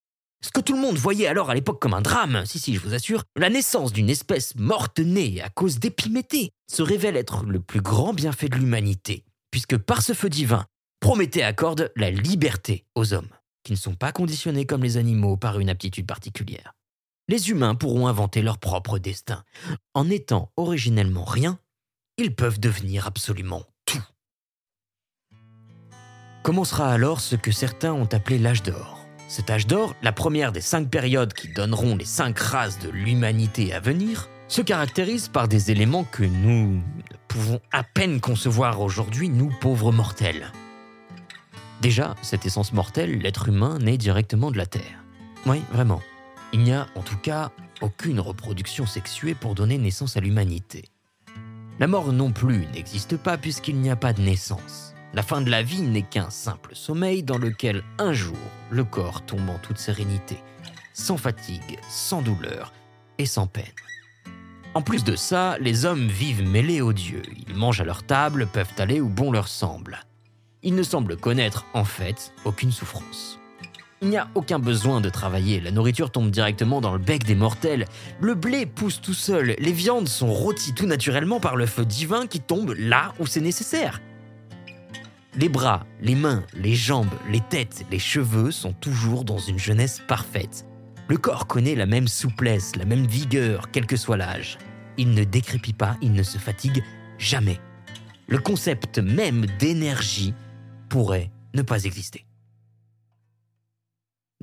Ce 0.43 0.51
que 0.51 0.61
tout 0.61 0.73
le 0.73 0.81
monde 0.81 0.97
voyait 0.97 1.27
alors 1.27 1.51
à 1.51 1.55
l'époque 1.55 1.79
comme 1.79 1.93
un 1.93 2.01
drame, 2.01 2.45
si 2.47 2.59
si 2.59 2.75
je 2.75 2.81
vous 2.81 2.95
assure, 2.95 3.25
la 3.37 3.51
naissance 3.51 3.93
d'une 3.93 4.09
espèce 4.09 4.55
morte-née 4.55 5.43
à 5.43 5.51
cause 5.51 5.79
d'épiméthée 5.79 6.53
se 6.73 6.83
révèle 6.83 7.19
être 7.19 7.45
le 7.45 7.61
plus 7.61 7.83
grand 7.83 8.15
bienfait 8.15 8.49
de 8.49 8.57
l'humanité, 8.57 9.25
puisque 9.51 9.77
par 9.77 10.01
ce 10.01 10.15
feu 10.15 10.31
divin, 10.31 10.65
Prométhée 11.01 11.43
accorde 11.43 11.93
la 11.97 12.11
liberté 12.11 12.87
aux 12.95 13.13
hommes, 13.13 13.29
qui 13.63 13.73
ne 13.73 13.77
sont 13.77 13.95
pas 13.95 14.13
conditionnés 14.13 14.65
comme 14.65 14.83
les 14.83 14.97
animaux 14.97 15.37
par 15.37 15.61
une 15.61 15.69
aptitude 15.69 16.07
particulière 16.07 16.76
les 17.29 17.51
humains 17.51 17.75
pourront 17.75 18.07
inventer 18.07 18.43
leur 18.43 18.59
propre 18.59 18.99
destin. 18.99 19.43
En 19.95 20.09
étant 20.11 20.53
originellement 20.57 21.25
rien, 21.25 21.59
ils 22.19 22.35
peuvent 22.35 22.61
devenir 22.61 23.07
absolument 23.07 23.63
tout. 23.85 24.03
Commencera 26.43 26.93
alors 26.93 27.21
ce 27.21 27.37
que 27.37 27.51
certains 27.51 27.93
ont 27.93 28.09
appelé 28.13 28.39
l'âge 28.39 28.63
d'or. 28.63 28.99
Cet 29.29 29.51
âge 29.51 29.67
d'or, 29.67 29.95
la 30.03 30.13
première 30.13 30.53
des 30.53 30.61
cinq 30.61 30.89
périodes 30.89 31.35
qui 31.35 31.49
donneront 31.49 31.97
les 31.97 32.05
cinq 32.05 32.39
races 32.39 32.79
de 32.79 32.89
l'humanité 32.89 33.73
à 33.73 33.81
venir, 33.81 34.29
se 34.49 34.63
caractérise 34.63 35.29
par 35.29 35.49
des 35.49 35.73
éléments 35.73 36.05
que 36.05 36.23
nous 36.23 36.77
ne 36.77 37.17
pouvons 37.27 37.61
à 37.73 37.83
peine 37.83 38.21
concevoir 38.21 38.81
aujourd'hui, 38.81 39.29
nous 39.29 39.53
pauvres 39.61 39.91
mortels. 39.91 40.53
Déjà, 41.83 42.15
cette 42.23 42.47
essence 42.47 42.73
mortelle, 42.73 43.19
l'être 43.19 43.49
humain 43.49 43.79
naît 43.81 43.99
directement 43.99 44.53
de 44.53 44.57
la 44.57 44.67
Terre. 44.67 45.05
Oui, 45.45 45.61
vraiment. 45.73 46.01
Il 46.53 46.61
n'y 46.61 46.73
a 46.73 46.87
en 46.95 47.03
tout 47.03 47.19
cas 47.19 47.51
aucune 47.81 48.21
reproduction 48.21 48.87
sexuée 48.87 49.35
pour 49.35 49.55
donner 49.55 49.79
naissance 49.79 50.17
à 50.17 50.21
l'humanité. 50.21 50.85
La 51.79 51.87
mort 51.87 52.13
non 52.13 52.33
plus 52.33 52.67
n'existe 52.73 53.17
pas 53.17 53.37
puisqu'il 53.37 53.77
n'y 53.77 53.91
a 53.91 53.97
pas 53.97 54.13
de 54.13 54.23
naissance. 54.23 54.95
La 55.13 55.23
fin 55.23 55.41
de 55.41 55.51
la 55.51 55.63
vie 55.63 55.83
n'est 55.83 56.03
qu'un 56.03 56.31
simple 56.31 56.75
sommeil 56.75 57.23
dans 57.23 57.39
lequel 57.39 57.83
un 57.99 58.13
jour 58.13 58.37
le 58.71 58.85
corps 58.85 59.25
tombe 59.25 59.49
en 59.49 59.59
toute 59.59 59.79
sérénité, 59.79 60.39
sans 60.93 61.17
fatigue, 61.17 61.79
sans 61.89 62.23
douleur 62.23 62.73
et 63.19 63.27
sans 63.27 63.47
peine. 63.47 63.65
En 64.75 64.83
plus 64.83 65.05
de 65.05 65.17
ça, 65.17 65.57
les 65.59 65.87
hommes 65.87 66.09
vivent 66.09 66.47
mêlés 66.47 66.83
aux 66.83 66.93
dieux. 66.93 67.23
Ils 67.49 67.55
mangent 67.55 67.81
à 67.81 67.85
leur 67.85 68.03
table, 68.03 68.47
peuvent 68.47 68.75
aller 68.77 69.01
où 69.01 69.09
bon 69.09 69.33
leur 69.33 69.49
semble. 69.49 70.01
Ils 70.63 70.75
ne 70.75 70.83
semblent 70.83 71.17
connaître, 71.17 71.65
en 71.73 71.85
fait, 71.85 72.33
aucune 72.45 72.73
souffrance. 72.73 73.39
Il 74.03 74.11
n'y 74.11 74.19
a 74.19 74.29
aucun 74.35 74.59
besoin 74.59 75.01
de 75.01 75.09
travailler, 75.09 75.59
la 75.59 75.71
nourriture 75.71 76.11
tombe 76.11 76.31
directement 76.31 76.83
dans 76.83 76.93
le 76.93 76.99
bec 76.99 77.25
des 77.25 77.35
mortels. 77.35 77.87
Le 78.21 78.35
blé 78.35 78.67
pousse 78.67 79.01
tout 79.01 79.15
seul, 79.15 79.57
les 79.59 79.73
viandes 79.73 80.09
sont 80.09 80.31
rôties 80.31 80.75
tout 80.75 80.85
naturellement 80.85 81.41
par 81.41 81.57
le 81.57 81.65
feu 81.65 81.87
divin 81.87 82.27
qui 82.27 82.41
tombe 82.41 82.75
là 82.77 83.15
où 83.19 83.27
c'est 83.27 83.41
nécessaire. 83.41 84.03
Les 85.39 85.49
bras, 85.49 85.87
les 86.03 86.15
mains, 86.15 86.45
les 86.55 86.75
jambes, 86.75 87.15
les 87.31 87.41
têtes, 87.41 87.87
les 87.91 87.99
cheveux 87.99 88.51
sont 88.51 88.73
toujours 88.75 89.25
dans 89.25 89.39
une 89.39 89.59
jeunesse 89.59 90.03
parfaite. 90.07 90.67
Le 91.09 91.17
corps 91.17 91.47
connaît 91.47 91.75
la 91.75 91.87
même 91.87 92.09
souplesse, 92.09 92.77
la 92.77 92.85
même 92.85 93.07
vigueur, 93.07 93.71
quel 93.71 93.87
que 93.87 93.97
soit 93.97 94.19
l'âge. 94.19 94.59
Il 94.99 95.13
ne 95.13 95.25
décrépit 95.25 95.73
pas, 95.73 95.97
il 96.03 96.13
ne 96.13 96.23
se 96.23 96.37
fatigue 96.37 96.83
jamais. 97.19 97.61
Le 98.29 98.39
concept 98.39 98.99
même 98.99 99.47
d'énergie 99.59 100.35
pourrait 100.91 101.31
ne 101.55 101.63
pas 101.63 101.85
exister. 101.85 102.26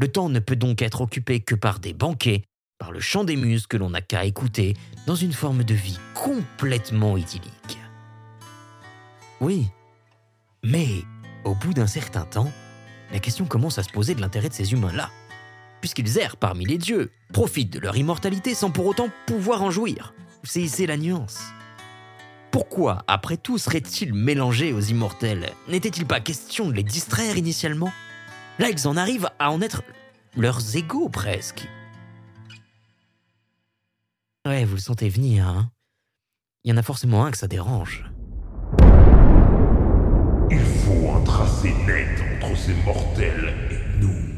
Le 0.04 0.10
temps 0.10 0.28
ne 0.28 0.40
peut 0.40 0.58
donc 0.58 0.82
être 0.82 1.00
occupé 1.00 1.40
que 1.40 1.56
par 1.56 1.80
des 1.80 1.94
banquets, 1.94 2.44
par 2.78 2.92
le 2.92 3.00
chant 3.00 3.24
des 3.24 3.38
muses 3.38 3.68
que 3.68 3.78
l'on 3.78 3.92
n'a 3.92 4.02
qu'à 4.02 4.26
écouter 4.26 4.76
dans 5.08 5.16
une 5.16 5.32
forme 5.32 5.64
de 5.64 5.74
vie 5.74 5.98
complètement 6.14 7.16
idyllique. 7.16 7.80
Oui, 9.40 9.68
mais 10.62 10.90
au 11.46 11.56
bout 11.56 11.74
d'un 11.74 11.88
certain 11.88 12.26
temps, 12.26 12.52
la 13.14 13.20
question 13.20 13.46
commence 13.46 13.78
à 13.78 13.84
se 13.84 13.92
poser 13.92 14.14
de 14.14 14.20
l'intérêt 14.20 14.50
de 14.50 14.54
ces 14.54 14.74
humains-là, 14.74 15.10
puisqu'ils 15.80 16.18
errent 16.18 16.36
parmi 16.36 16.66
les 16.66 16.78
dieux, 16.78 17.10
profitent 17.32 17.72
de 17.72 17.80
leur 17.80 17.96
immortalité 17.96 18.56
sans 18.56 18.72
pour 18.72 18.88
autant 18.88 19.08
pouvoir 19.26 19.64
en 19.64 19.72
jouir. 19.72 20.14
C'est 20.44 20.86
la 20.86 20.98
nuance. 20.98 21.40
Pourquoi, 22.52 23.06
après 23.08 23.38
tout, 23.38 23.58
seraient-ils 23.58 24.14
mélangés 24.14 24.74
aux 24.74 24.82
immortels? 24.82 25.54
N'était-il 25.70 26.06
pas 26.06 26.20
question 26.20 26.68
de 26.68 26.74
les 26.74 26.84
distraire 26.84 27.38
initialement? 27.38 27.94
Là, 28.60 28.70
ils 28.70 28.88
en 28.88 28.98
arrivent 28.98 29.30
à 29.40 29.52
en 29.52 29.62
être 29.62 29.84
leurs 30.38 30.76
égaux 30.76 31.10
presque. 31.10 31.68
Ouais, 34.46 34.64
vous 34.66 34.76
le 34.76 34.82
sentez 34.82 35.10
venir, 35.10 35.48
hein 35.48 35.72
Il 36.64 36.70
y 36.70 36.74
en 36.74 36.78
a 36.78 36.84
forcément 36.84 37.26
un 37.26 37.32
que 37.32 37.38
ça 37.38 37.48
dérange. 37.48 38.06
Il 40.52 40.60
faut 40.60 41.10
un 41.16 41.24
tracé 41.24 41.74
net 41.88 42.22
entre 42.44 42.56
ces 42.56 42.76
mortels 42.86 43.54
et 43.72 44.00
nous. 44.00 44.34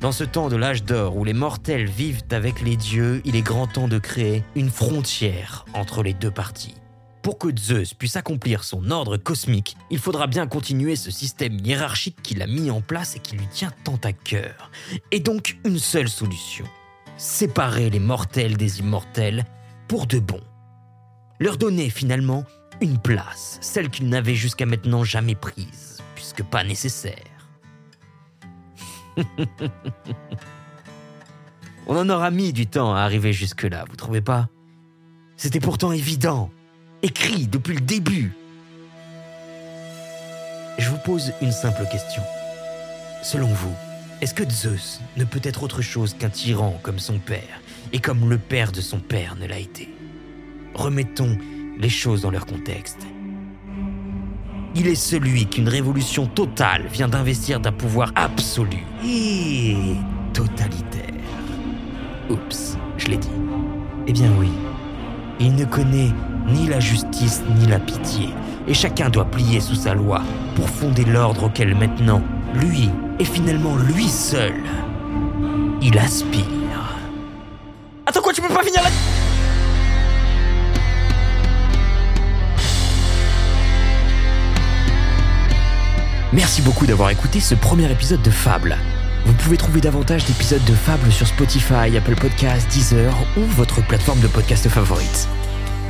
Dans 0.00 0.10
ce 0.10 0.24
temps 0.24 0.48
de 0.48 0.56
l'âge 0.56 0.82
d'or 0.82 1.16
où 1.16 1.22
les 1.24 1.32
mortels 1.32 1.88
vivent 1.88 2.24
avec 2.32 2.60
les 2.62 2.76
dieux, 2.76 3.22
il 3.24 3.36
est 3.36 3.42
grand 3.42 3.68
temps 3.68 3.86
de 3.86 3.98
créer 3.98 4.42
une 4.56 4.70
frontière 4.70 5.64
entre 5.74 6.02
les 6.02 6.14
deux 6.14 6.32
parties. 6.32 6.81
Pour 7.22 7.38
que 7.38 7.56
Zeus 7.56 7.94
puisse 7.94 8.16
accomplir 8.16 8.64
son 8.64 8.90
ordre 8.90 9.16
cosmique, 9.16 9.76
il 9.90 9.98
faudra 9.98 10.26
bien 10.26 10.48
continuer 10.48 10.96
ce 10.96 11.12
système 11.12 11.56
hiérarchique 11.64 12.20
qu'il 12.20 12.42
a 12.42 12.48
mis 12.48 12.68
en 12.72 12.80
place 12.80 13.14
et 13.14 13.20
qui 13.20 13.36
lui 13.36 13.46
tient 13.46 13.72
tant 13.84 14.00
à 14.02 14.12
cœur. 14.12 14.72
Et 15.12 15.20
donc 15.20 15.56
une 15.64 15.78
seule 15.78 16.08
solution. 16.08 16.64
Séparer 17.16 17.90
les 17.90 18.00
mortels 18.00 18.56
des 18.56 18.80
immortels 18.80 19.44
pour 19.86 20.08
de 20.08 20.18
bon. 20.18 20.40
Leur 21.38 21.58
donner 21.58 21.90
finalement 21.90 22.44
une 22.80 22.98
place, 22.98 23.58
celle 23.60 23.88
qu'ils 23.88 24.08
n'avaient 24.08 24.34
jusqu'à 24.34 24.66
maintenant 24.66 25.04
jamais 25.04 25.36
prise, 25.36 25.98
puisque 26.16 26.42
pas 26.42 26.64
nécessaire. 26.64 27.14
On 31.86 31.96
en 31.96 32.08
aura 32.08 32.32
mis 32.32 32.52
du 32.52 32.66
temps 32.66 32.94
à 32.94 33.00
arriver 33.00 33.32
jusque-là, 33.32 33.84
vous 33.88 33.96
trouvez 33.96 34.22
pas? 34.22 34.48
C'était 35.36 35.60
pourtant 35.60 35.92
évident, 35.92 36.50
écrit 37.02 37.48
depuis 37.48 37.74
le 37.74 37.80
début. 37.80 38.32
Je 40.78 40.88
vous 40.88 40.98
pose 40.98 41.32
une 41.42 41.52
simple 41.52 41.84
question. 41.90 42.22
Selon 43.22 43.48
vous, 43.48 43.72
est-ce 44.20 44.34
que 44.34 44.48
Zeus 44.48 45.00
ne 45.16 45.24
peut 45.24 45.40
être 45.42 45.64
autre 45.64 45.82
chose 45.82 46.14
qu'un 46.14 46.30
tyran 46.30 46.78
comme 46.82 47.00
son 47.00 47.18
père, 47.18 47.60
et 47.92 47.98
comme 47.98 48.30
le 48.30 48.38
père 48.38 48.72
de 48.72 48.80
son 48.80 49.00
père 49.00 49.36
ne 49.36 49.46
l'a 49.46 49.58
été? 49.58 49.88
Remettons 50.74 51.36
les 51.78 51.88
choses 51.88 52.22
dans 52.22 52.30
leur 52.30 52.46
contexte. 52.46 53.00
Il 54.74 54.86
est 54.86 54.94
celui 54.94 55.46
qu'une 55.46 55.68
révolution 55.68 56.26
totale 56.26 56.86
vient 56.86 57.08
d'investir 57.08 57.60
d'un 57.60 57.72
pouvoir 57.72 58.12
absolu 58.14 58.84
et 59.04 59.96
totalitaire. 60.32 61.02
Oups, 62.30 62.78
je 62.96 63.08
l'ai 63.08 63.18
dit. 63.18 63.28
Eh 64.06 64.12
bien 64.12 64.30
oui, 64.38 64.48
il 65.40 65.54
ne 65.54 65.64
connaît 65.64 66.12
ni 66.46 66.68
la 66.68 66.80
justice 66.80 67.42
ni 67.58 67.66
la 67.66 67.78
pitié, 67.78 68.30
et 68.66 68.74
chacun 68.74 69.10
doit 69.10 69.24
plier 69.24 69.60
sous 69.60 69.74
sa 69.74 69.94
loi 69.94 70.22
pour 70.56 70.68
fonder 70.68 71.04
l'ordre 71.04 71.44
auquel 71.44 71.74
maintenant, 71.74 72.22
lui, 72.54 72.90
et 73.18 73.24
finalement 73.24 73.76
lui 73.76 74.08
seul, 74.08 74.54
il 75.80 75.98
aspire. 75.98 76.44
Attends 78.06 78.20
quoi, 78.20 78.32
tu 78.32 78.42
peux 78.42 78.52
pas 78.52 78.62
finir 78.62 78.82
là 78.82 78.90
Merci 86.32 86.62
beaucoup 86.62 86.86
d'avoir 86.86 87.10
écouté 87.10 87.40
ce 87.40 87.54
premier 87.54 87.90
épisode 87.92 88.22
de 88.22 88.30
Fable. 88.30 88.78
Vous 89.26 89.34
pouvez 89.34 89.58
trouver 89.58 89.82
davantage 89.82 90.24
d'épisodes 90.24 90.64
de 90.64 90.72
Fable 90.72 91.12
sur 91.12 91.26
Spotify, 91.26 91.96
Apple 91.96 92.14
Podcasts, 92.14 92.70
Deezer 92.72 93.14
ou 93.36 93.42
votre 93.42 93.86
plateforme 93.86 94.20
de 94.20 94.28
podcast 94.28 94.66
favorite. 94.68 95.28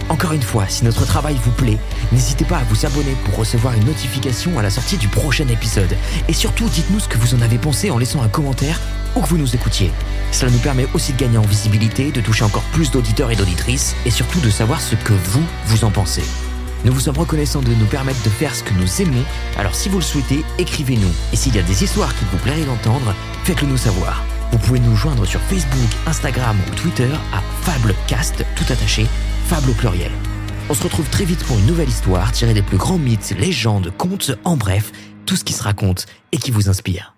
Encore 0.09 0.33
une 0.33 0.43
fois, 0.43 0.67
si 0.69 0.85
notre 0.85 1.07
travail 1.07 1.37
vous 1.43 1.51
plaît, 1.51 1.79
n'hésitez 2.11 2.45
pas 2.45 2.59
à 2.59 2.65
vous 2.65 2.85
abonner 2.87 3.17
pour 3.25 3.37
recevoir 3.37 3.75
une 3.75 3.85
notification 3.85 4.59
à 4.59 4.63
la 4.63 4.71
sortie 4.71 4.97
du 4.97 5.09
prochain 5.09 5.49
épisode. 5.49 5.97
Et 6.29 6.33
surtout, 6.33 6.69
dites-nous 6.69 7.01
ce 7.01 7.09
que 7.09 7.19
vous 7.19 7.35
en 7.35 7.43
avez 7.43 7.59
pensé 7.59 7.91
en 7.91 7.99
laissant 7.99 8.23
un 8.23 8.29
commentaire 8.29 8.81
ou 9.15 9.21
que 9.21 9.27
vous 9.27 9.39
nous 9.39 9.55
écoutiez. 9.55 9.91
Cela 10.31 10.51
nous 10.51 10.59
permet 10.59 10.87
aussi 10.95 11.13
de 11.13 11.19
gagner 11.19 11.39
en 11.39 11.43
visibilité, 11.43 12.13
de 12.13 12.21
toucher 12.21 12.45
encore 12.45 12.63
plus 12.73 12.91
d'auditeurs 12.91 13.31
et 13.31 13.37
d'auditrices, 13.37 13.95
et 14.07 14.11
surtout 14.11 14.41
de 14.41 14.51
savoir 14.51 14.81
ce 14.81 14.95
que 14.97 15.13
vous, 15.13 15.43
vous 15.67 15.85
en 15.85 15.91
pensez. 15.91 16.25
Nous 16.85 16.93
vous 16.93 17.01
sommes 17.01 17.19
reconnaissants 17.19 17.61
de 17.61 17.75
nous 17.75 17.87
permettre 17.87 18.23
de 18.23 18.31
faire 18.31 18.55
ce 18.55 18.65
que 18.65 18.75
nous 18.75 19.03
aimons, 19.03 19.23
alors 19.57 19.75
si 19.75 19.89
vous 19.89 19.99
le 19.99 20.05
souhaitez, 20.05 20.45
écrivez-nous. 20.59 21.13
Et 21.33 21.37
s'il 21.37 21.55
y 21.55 21.59
a 21.59 21.63
des 21.63 21.85
histoires 21.85 22.15
qu'il 22.17 22.27
vous 22.29 22.39
plairait 22.39 22.65
d'entendre, 22.65 23.15
faites-le 23.45 23.69
nous 23.69 23.77
savoir. 23.77 24.25
Vous 24.51 24.59
pouvez 24.59 24.81
nous 24.81 24.97
joindre 24.97 25.25
sur 25.25 25.41
Facebook, 25.41 25.89
Instagram 26.07 26.57
ou 26.69 26.75
Twitter 26.75 27.09
à 27.33 27.41
Fablecast, 27.63 28.45
tout 28.57 28.65
attaché, 28.71 29.07
On 30.71 30.75
se 30.75 30.83
retrouve 30.83 31.11
très 31.11 31.27
vite 31.27 31.45
pour 31.45 31.59
une 31.59 31.67
nouvelle 31.67 31.91
histoire 31.91 32.33
tirée 32.33 32.55
des 32.55 32.63
plus 32.63 32.79
grands 32.79 32.97
mythes, 32.97 33.35
légendes, 33.39 33.93
contes, 33.99 34.33
en 34.45 34.57
bref, 34.57 34.93
tout 35.27 35.37
ce 35.37 35.45
qui 35.45 35.53
se 35.53 35.63
raconte 35.63 36.07
et 36.33 36.39
qui 36.39 36.51
vous 36.51 36.71
inspire. 36.71 37.12